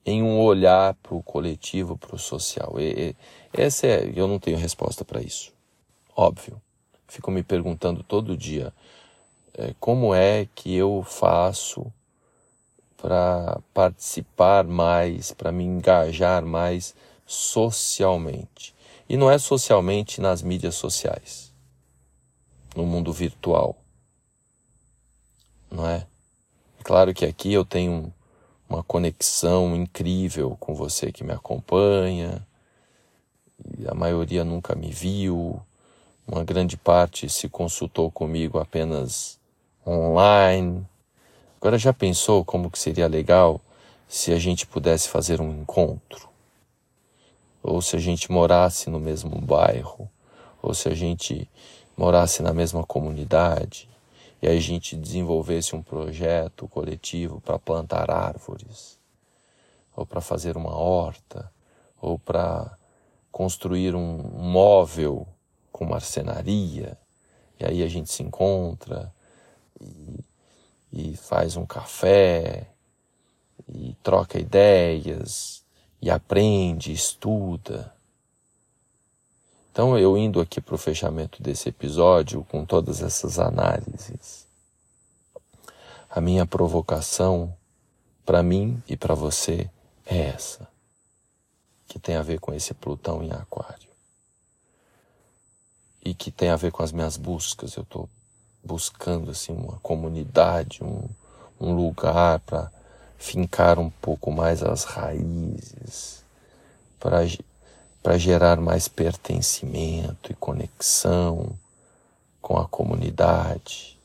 em 0.06 0.22
um 0.24 0.40
olhar 0.40 0.94
para 0.96 1.16
o 1.16 1.24
coletivo, 1.24 1.98
para 1.98 2.16
o 2.16 2.20
social? 2.20 2.80
E, 2.80 3.10
e, 3.10 3.16
essa 3.54 3.88
é, 3.88 4.12
eu 4.16 4.28
não 4.28 4.40
tenho 4.40 4.58
resposta 4.58 5.04
para 5.04 5.22
isso. 5.22 5.54
Óbvio. 6.16 6.62
Fico 7.08 7.32
me 7.32 7.42
perguntando 7.42 8.04
todo 8.04 8.38
dia 8.38 8.74
é, 9.54 9.74
como 9.80 10.14
é 10.14 10.48
que 10.54 10.76
eu 10.76 11.04
faço 11.04 11.92
para 12.98 13.60
participar 13.74 14.66
mais, 14.66 15.32
para 15.32 15.52
me 15.52 15.64
engajar 15.64 16.46
mais 16.46 16.96
socialmente. 17.26 18.76
E 19.08 19.16
não 19.16 19.32
é 19.32 19.38
socialmente 19.38 20.20
nas 20.20 20.42
mídias 20.42 20.76
sociais, 20.76 21.54
no 22.76 22.86
mundo 22.86 23.14
virtual. 23.14 23.78
Não 25.72 25.88
é? 25.88 26.06
Claro 26.88 27.14
que 27.14 27.26
aqui 27.26 27.52
eu 27.52 27.66
tenho 27.66 28.14
uma 28.70 28.82
conexão 28.82 29.76
incrível 29.76 30.56
com 30.58 30.74
você 30.74 31.12
que 31.12 31.22
me 31.22 31.34
acompanha. 31.34 32.48
A 33.86 33.94
maioria 33.94 34.46
nunca 34.46 34.74
me 34.74 34.90
viu, 34.90 35.62
uma 36.26 36.46
grande 36.46 36.78
parte 36.78 37.28
se 37.28 37.50
consultou 37.50 38.10
comigo 38.10 38.58
apenas 38.58 39.38
online 39.86 40.88
Agora 41.60 41.78
já 41.78 41.92
pensou 41.92 42.46
como 42.46 42.72
que 42.72 42.80
seria 42.80 43.06
legal 43.06 43.60
se 44.08 44.32
a 44.32 44.40
gente 44.40 44.66
pudesse 44.66 45.10
fazer 45.10 45.42
um 45.42 45.52
encontro? 45.52 46.30
Ou 47.62 47.82
se 47.82 47.98
a 47.98 48.00
gente 48.00 48.32
morasse 48.32 48.90
no 48.90 48.98
mesmo 48.98 49.42
bairro, 49.42 50.10
ou 50.64 50.74
se 50.74 50.88
a 50.88 50.96
gente 50.96 51.50
morasse 51.98 52.42
na 52.42 52.54
mesma 52.54 52.82
comunidade 52.86 53.90
e 54.42 54.48
a 54.48 54.60
gente 54.60 54.96
desenvolvesse 54.96 55.76
um 55.76 55.82
projeto 55.82 56.68
coletivo 56.68 57.42
para 57.42 57.58
plantar 57.58 58.12
árvores, 58.12 59.00
ou 59.96 60.06
para 60.06 60.22
fazer 60.22 60.56
uma 60.58 60.76
horta, 60.76 61.52
ou 62.02 62.20
para 62.20 62.78
construir 63.32 63.96
um 63.96 64.18
móvel 64.18 65.28
com 65.72 65.86
marcenaria, 65.86 66.98
e 67.60 67.66
aí 67.66 67.84
a 67.84 67.88
gente 67.88 68.12
se 68.12 68.22
encontra 68.22 69.12
e 69.82 70.24
e 70.92 71.16
faz 71.16 71.56
um 71.56 71.66
café 71.66 72.68
e 73.68 73.96
troca 74.02 74.40
ideias 74.40 75.64
e 76.02 76.10
aprende, 76.10 76.92
estuda. 76.92 77.94
Então, 79.78 79.96
eu 79.96 80.18
indo 80.18 80.42
aqui 80.42 80.60
para 80.60 80.74
o 80.74 80.78
fechamento 80.80 81.40
desse 81.40 81.70
episódio 81.70 82.44
com 82.50 82.66
todas 82.66 83.04
essas 83.04 83.38
análises, 83.38 84.48
a 86.10 86.20
minha 86.20 86.48
provocação 86.48 87.56
para 88.26 88.42
mim 88.42 88.82
e 88.88 88.98
para 88.98 89.14
você 89.14 89.70
é 90.04 90.30
essa, 90.30 90.68
que 91.88 92.00
tem 92.00 92.16
a 92.16 92.24
ver 92.24 92.40
com 92.40 92.52
esse 92.56 92.74
Plutão 92.74 93.22
em 93.22 93.32
Aquário. 93.32 93.92
E 96.04 96.16
que 96.16 96.32
tem 96.32 96.50
a 96.50 96.56
ver 96.56 96.72
com 96.72 96.82
as 96.82 96.92
minhas 96.92 97.16
buscas. 97.16 97.76
Eu 97.76 97.84
estou 97.84 98.10
buscando 98.64 99.30
assim 99.30 99.54
uma 99.54 99.78
comunidade, 99.84 100.84
um, 100.84 101.08
um 101.62 101.76
lugar 101.76 102.40
para 102.40 102.72
fincar 103.16 103.78
um 103.78 103.92
pouco 103.92 104.32
mais 104.32 104.64
as 104.64 104.86
raízes, 104.86 106.24
para 107.00 107.20
gerar 108.18 108.60
mais 108.60 108.88
pertencimento 108.88 110.32
e 110.32 110.36
conexão 110.36 111.58
com 112.42 112.58
a 112.58 112.68
comunidade. 112.68 113.98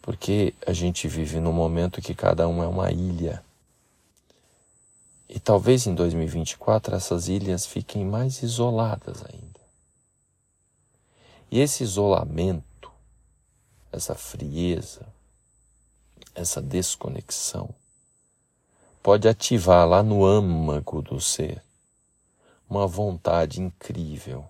Porque 0.00 0.54
a 0.66 0.72
gente 0.72 1.08
vive 1.08 1.40
num 1.40 1.52
momento 1.52 2.00
que 2.00 2.14
cada 2.14 2.48
um 2.48 2.62
é 2.62 2.66
uma 2.66 2.90
ilha. 2.90 3.42
E 5.28 5.38
talvez 5.38 5.86
em 5.86 5.94
2024 5.94 6.94
essas 6.94 7.28
ilhas 7.28 7.66
fiquem 7.66 8.04
mais 8.04 8.42
isoladas 8.42 9.24
ainda. 9.24 9.60
E 11.50 11.60
esse 11.60 11.82
isolamento 11.82 12.68
essa 13.92 14.14
frieza, 14.14 15.06
essa 16.34 16.60
desconexão, 16.60 17.70
pode 19.02 19.28
ativar 19.28 19.88
lá 19.88 20.02
no 20.02 20.24
âmago 20.24 21.02
do 21.02 21.20
ser 21.20 21.62
uma 22.68 22.84
vontade 22.86 23.60
incrível 23.60 24.48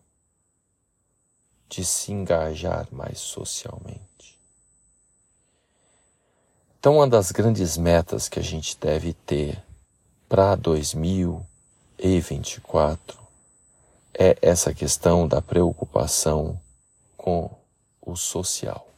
de 1.68 1.84
se 1.84 2.12
engajar 2.12 2.88
mais 2.90 3.18
socialmente. 3.18 4.38
Então, 6.78 6.94
uma 6.96 7.06
das 7.06 7.30
grandes 7.30 7.76
metas 7.76 8.26
que 8.28 8.38
a 8.38 8.42
gente 8.42 8.74
deve 8.78 9.12
ter 9.12 9.62
para 10.28 10.56
2024 10.56 13.18
é 14.14 14.38
essa 14.40 14.72
questão 14.74 15.28
da 15.28 15.42
preocupação 15.42 16.58
com 17.16 17.50
o 18.00 18.16
social 18.16 18.88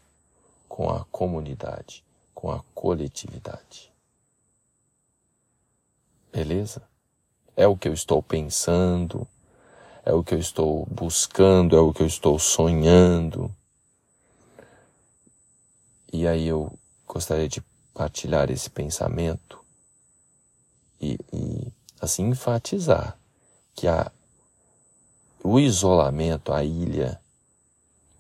com 0.81 0.89
a 0.89 1.05
comunidade, 1.13 2.03
com 2.33 2.51
a 2.51 2.63
coletividade. 2.75 3.93
Beleza? 6.33 6.81
É 7.57 7.67
o 7.67 7.77
que 7.77 7.89
eu 7.89 7.93
estou 7.93 8.23
pensando, 8.23 9.27
é 10.05 10.13
o 10.13 10.25
que 10.25 10.35
eu 10.35 10.39
estou 10.39 10.87
buscando, 10.87 11.77
é 11.77 11.81
o 11.81 11.93
que 11.93 12.03
eu 12.03 12.07
estou 12.07 12.39
sonhando. 12.39 13.55
E 16.13 16.27
aí 16.27 16.47
eu 16.47 16.73
gostaria 17.07 17.49
de 17.49 17.63
partilhar 17.95 18.51
esse 18.51 18.71
pensamento 18.71 19.61
e, 21.01 21.19
e 21.33 21.73
assim 22.01 22.29
enfatizar 22.29 23.17
que 23.75 23.87
a, 23.87 24.11
o 25.43 25.59
isolamento, 25.59 26.53
a 26.53 26.65
ilha, 26.65 27.21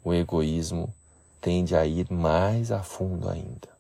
o 0.05 0.14
egoísmo 0.14 0.93
tende 1.41 1.74
a 1.74 1.85
ir 1.87 2.11
mais 2.11 2.70
a 2.70 2.83
fundo 2.83 3.28
ainda. 3.28 3.80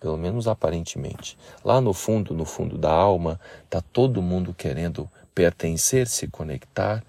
Pelo 0.00 0.16
menos 0.16 0.46
aparentemente. 0.46 1.36
Lá 1.64 1.80
no 1.80 1.92
fundo, 1.92 2.34
no 2.34 2.44
fundo 2.44 2.78
da 2.78 2.90
alma, 2.90 3.40
está 3.64 3.80
todo 3.80 4.22
mundo 4.22 4.54
querendo 4.54 5.10
pertencer, 5.34 6.06
se 6.06 6.28
conectar, 6.28 7.04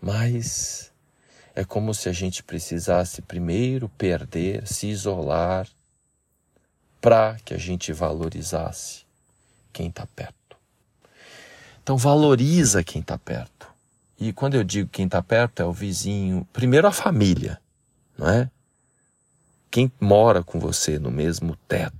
mas 0.00 0.92
é 1.54 1.64
como 1.64 1.94
se 1.94 2.08
a 2.08 2.12
gente 2.12 2.42
precisasse 2.42 3.22
primeiro 3.22 3.88
perder, 3.90 4.66
se 4.66 4.88
isolar, 4.88 5.68
para 7.00 7.36
que 7.44 7.52
a 7.52 7.58
gente 7.58 7.92
valorizasse 7.92 9.04
quem 9.72 9.88
está 9.88 10.06
perto. 10.06 10.56
Então 11.82 11.96
valoriza 11.96 12.84
quem 12.84 13.00
está 13.00 13.18
perto. 13.18 13.66
E 14.18 14.32
quando 14.32 14.54
eu 14.54 14.62
digo 14.62 14.88
quem 14.88 15.06
está 15.06 15.20
perto 15.20 15.60
é 15.60 15.64
o 15.64 15.72
vizinho, 15.72 16.46
primeiro 16.52 16.86
a 16.86 16.92
família, 16.92 17.60
não 18.16 18.28
é? 18.28 18.48
Quem 19.68 19.90
mora 20.00 20.44
com 20.44 20.60
você 20.60 20.98
no 20.98 21.10
mesmo 21.10 21.56
teto, 21.66 21.96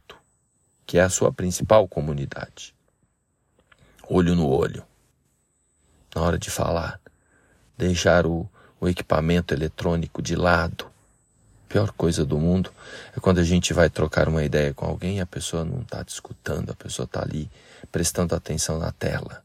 que 0.86 0.98
é 0.98 1.02
a 1.02 1.08
sua 1.08 1.32
principal 1.32 1.86
comunidade. 1.88 2.74
Olho 4.08 4.34
no 4.34 4.48
olho. 4.48 4.84
Na 6.14 6.22
hora 6.22 6.38
de 6.38 6.50
falar, 6.50 7.00
deixar 7.76 8.26
o, 8.26 8.48
o 8.80 8.88
equipamento 8.88 9.54
eletrônico 9.54 10.20
de 10.20 10.36
lado. 10.36 10.86
A 11.66 11.72
pior 11.72 11.92
coisa 11.92 12.24
do 12.24 12.38
mundo 12.38 12.70
é 13.16 13.20
quando 13.20 13.38
a 13.38 13.44
gente 13.44 13.72
vai 13.72 13.88
trocar 13.88 14.28
uma 14.28 14.44
ideia 14.44 14.74
com 14.74 14.84
alguém 14.84 15.16
e 15.16 15.20
a 15.20 15.26
pessoa 15.26 15.64
não 15.64 15.80
está 15.80 16.04
te 16.04 16.10
escutando, 16.10 16.70
a 16.70 16.74
pessoa 16.74 17.04
está 17.04 17.22
ali 17.22 17.50
prestando 17.90 18.34
atenção 18.34 18.78
na 18.78 18.92
tela 18.92 19.42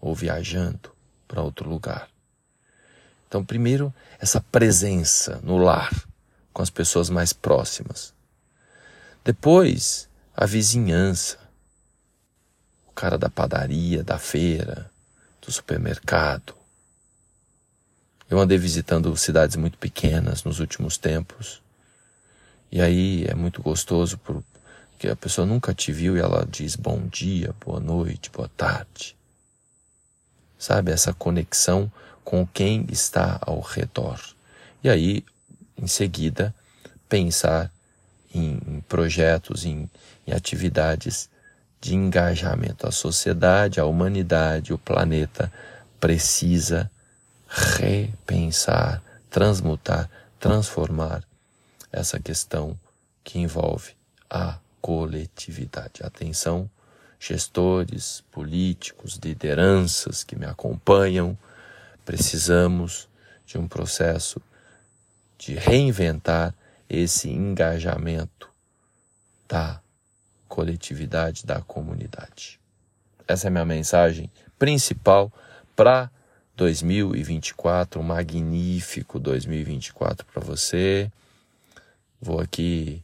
ou 0.00 0.14
viajando 0.14 0.90
para 1.26 1.42
outro 1.42 1.68
lugar. 1.68 2.08
Então, 3.28 3.44
primeiro, 3.44 3.92
essa 4.18 4.40
presença 4.40 5.38
no 5.42 5.58
lar, 5.58 5.92
com 6.52 6.62
as 6.62 6.70
pessoas 6.70 7.10
mais 7.10 7.34
próximas. 7.34 8.14
Depois, 9.22 10.07
a 10.38 10.46
vizinhança. 10.46 11.36
O 12.86 12.92
cara 12.92 13.18
da 13.18 13.28
padaria, 13.28 14.04
da 14.04 14.18
feira, 14.18 14.90
do 15.42 15.50
supermercado. 15.50 16.54
Eu 18.30 18.38
andei 18.38 18.56
visitando 18.56 19.14
cidades 19.16 19.56
muito 19.56 19.76
pequenas 19.76 20.44
nos 20.44 20.60
últimos 20.60 20.96
tempos. 20.96 21.60
E 22.70 22.80
aí 22.80 23.24
é 23.26 23.34
muito 23.34 23.62
gostoso 23.62 24.18
porque 24.18 25.08
a 25.08 25.16
pessoa 25.16 25.46
nunca 25.46 25.74
te 25.74 25.90
viu 25.92 26.16
e 26.16 26.20
ela 26.20 26.46
diz 26.48 26.76
bom 26.76 27.06
dia, 27.08 27.52
boa 27.60 27.80
noite, 27.80 28.30
boa 28.30 28.48
tarde 28.56 29.18
sabe? 30.58 30.90
Essa 30.90 31.14
conexão 31.14 31.90
com 32.24 32.46
quem 32.46 32.84
está 32.90 33.38
ao 33.40 33.60
redor. 33.60 34.20
E 34.82 34.90
aí, 34.90 35.24
em 35.76 35.86
seguida, 35.86 36.54
pensar 37.08 37.70
em, 38.34 38.82
projetos, 38.88 39.64
em, 39.64 39.88
em 40.28 40.32
atividades 40.34 41.30
de 41.80 41.94
engajamento. 41.94 42.86
A 42.86 42.92
sociedade, 42.92 43.80
a 43.80 43.86
humanidade, 43.86 44.74
o 44.74 44.78
planeta 44.78 45.50
precisa 45.98 46.90
repensar, 47.48 49.02
transmutar, 49.30 50.08
transformar 50.38 51.24
essa 51.90 52.20
questão 52.20 52.78
que 53.24 53.38
envolve 53.38 53.96
a 54.28 54.58
coletividade. 54.82 56.02
Atenção 56.02 56.68
gestores, 57.18 58.22
políticos, 58.30 59.18
lideranças 59.22 60.22
que 60.22 60.36
me 60.36 60.44
acompanham, 60.44 61.36
precisamos 62.04 63.08
de 63.46 63.58
um 63.58 63.66
processo 63.66 64.40
de 65.38 65.54
reinventar 65.54 66.54
esse 66.88 67.28
engajamento 67.30 68.48
da 69.48 69.80
coletividade, 70.48 71.46
da 71.46 71.60
comunidade. 71.60 72.58
Essa 73.26 73.46
é 73.46 73.48
a 73.48 73.50
minha 73.50 73.64
mensagem 73.64 74.30
principal 74.58 75.32
para 75.76 76.10
2024, 76.56 78.00
um 78.00 78.04
magnífico 78.04 79.20
2024 79.20 80.26
para 80.26 80.42
você. 80.42 81.10
Vou 82.20 82.40
aqui 82.40 83.00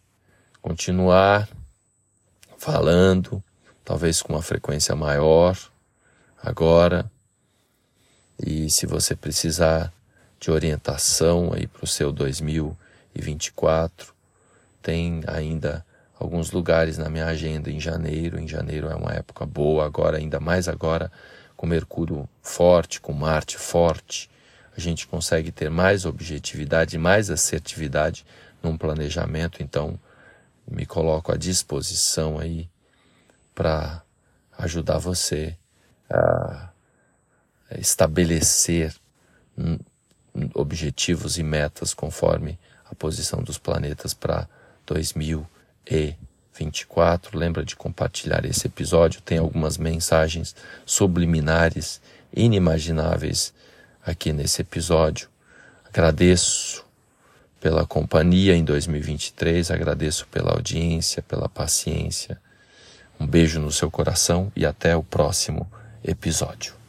continuar 0.60 1.48
falando 2.58 3.42
talvez 3.84 4.22
com 4.22 4.32
uma 4.32 4.42
frequência 4.42 4.96
maior 4.96 5.56
agora. 6.42 7.10
E 8.44 8.70
se 8.70 8.86
você 8.86 9.14
precisar 9.14 9.92
de 10.40 10.50
orientação 10.50 11.52
aí 11.52 11.66
para 11.66 11.84
o 11.84 11.86
seu 11.86 12.10
2024, 12.10 14.14
tem 14.82 15.22
ainda 15.26 15.84
alguns 16.18 16.52
lugares 16.52 16.98
na 16.98 17.08
minha 17.08 17.26
agenda 17.26 17.70
em 17.70 17.80
janeiro. 17.80 18.38
Em 18.38 18.46
janeiro 18.46 18.88
é 18.88 18.94
uma 18.94 19.12
época 19.12 19.44
boa, 19.44 19.84
agora, 19.84 20.18
ainda 20.18 20.40
mais 20.40 20.68
agora, 20.68 21.10
com 21.56 21.66
Mercúrio 21.66 22.28
forte, 22.42 23.00
com 23.00 23.12
Marte 23.12 23.56
forte, 23.56 24.30
a 24.76 24.80
gente 24.80 25.06
consegue 25.06 25.52
ter 25.52 25.70
mais 25.70 26.04
objetividade, 26.04 26.98
mais 26.98 27.30
assertividade 27.30 28.24
num 28.62 28.76
planejamento. 28.76 29.62
Então, 29.62 29.98
me 30.66 30.84
coloco 30.86 31.32
à 31.32 31.36
disposição 31.36 32.38
aí 32.38 32.68
para 33.54 34.02
ajudar 34.58 34.98
você 34.98 35.56
a 36.10 36.70
estabelecer 37.78 38.94
objetivos 40.52 41.38
e 41.38 41.42
metas 41.42 41.94
conforme 41.94 42.58
a 42.90 42.94
posição 42.94 43.42
dos 43.42 43.58
planetas 43.58 44.12
para 44.12 44.48
2024. 45.88 47.38
Lembra 47.38 47.64
de 47.64 47.76
compartilhar 47.76 48.44
esse 48.44 48.66
episódio, 48.66 49.20
tem 49.20 49.38
algumas 49.38 49.78
mensagens 49.78 50.54
subliminares, 50.84 52.00
inimagináveis 52.34 53.52
aqui 54.04 54.32
nesse 54.32 54.62
episódio. 54.62 55.28
Agradeço 55.84 56.84
pela 57.60 57.86
companhia 57.86 58.54
em 58.54 58.64
2023, 58.64 59.70
agradeço 59.70 60.26
pela 60.28 60.52
audiência, 60.52 61.22
pela 61.22 61.48
paciência 61.48 62.38
um 63.18 63.26
beijo 63.26 63.60
no 63.60 63.70
seu 63.70 63.90
coração 63.90 64.50
e 64.56 64.66
até 64.66 64.96
o 64.96 65.02
próximo 65.02 65.70
episódio. 66.02 66.83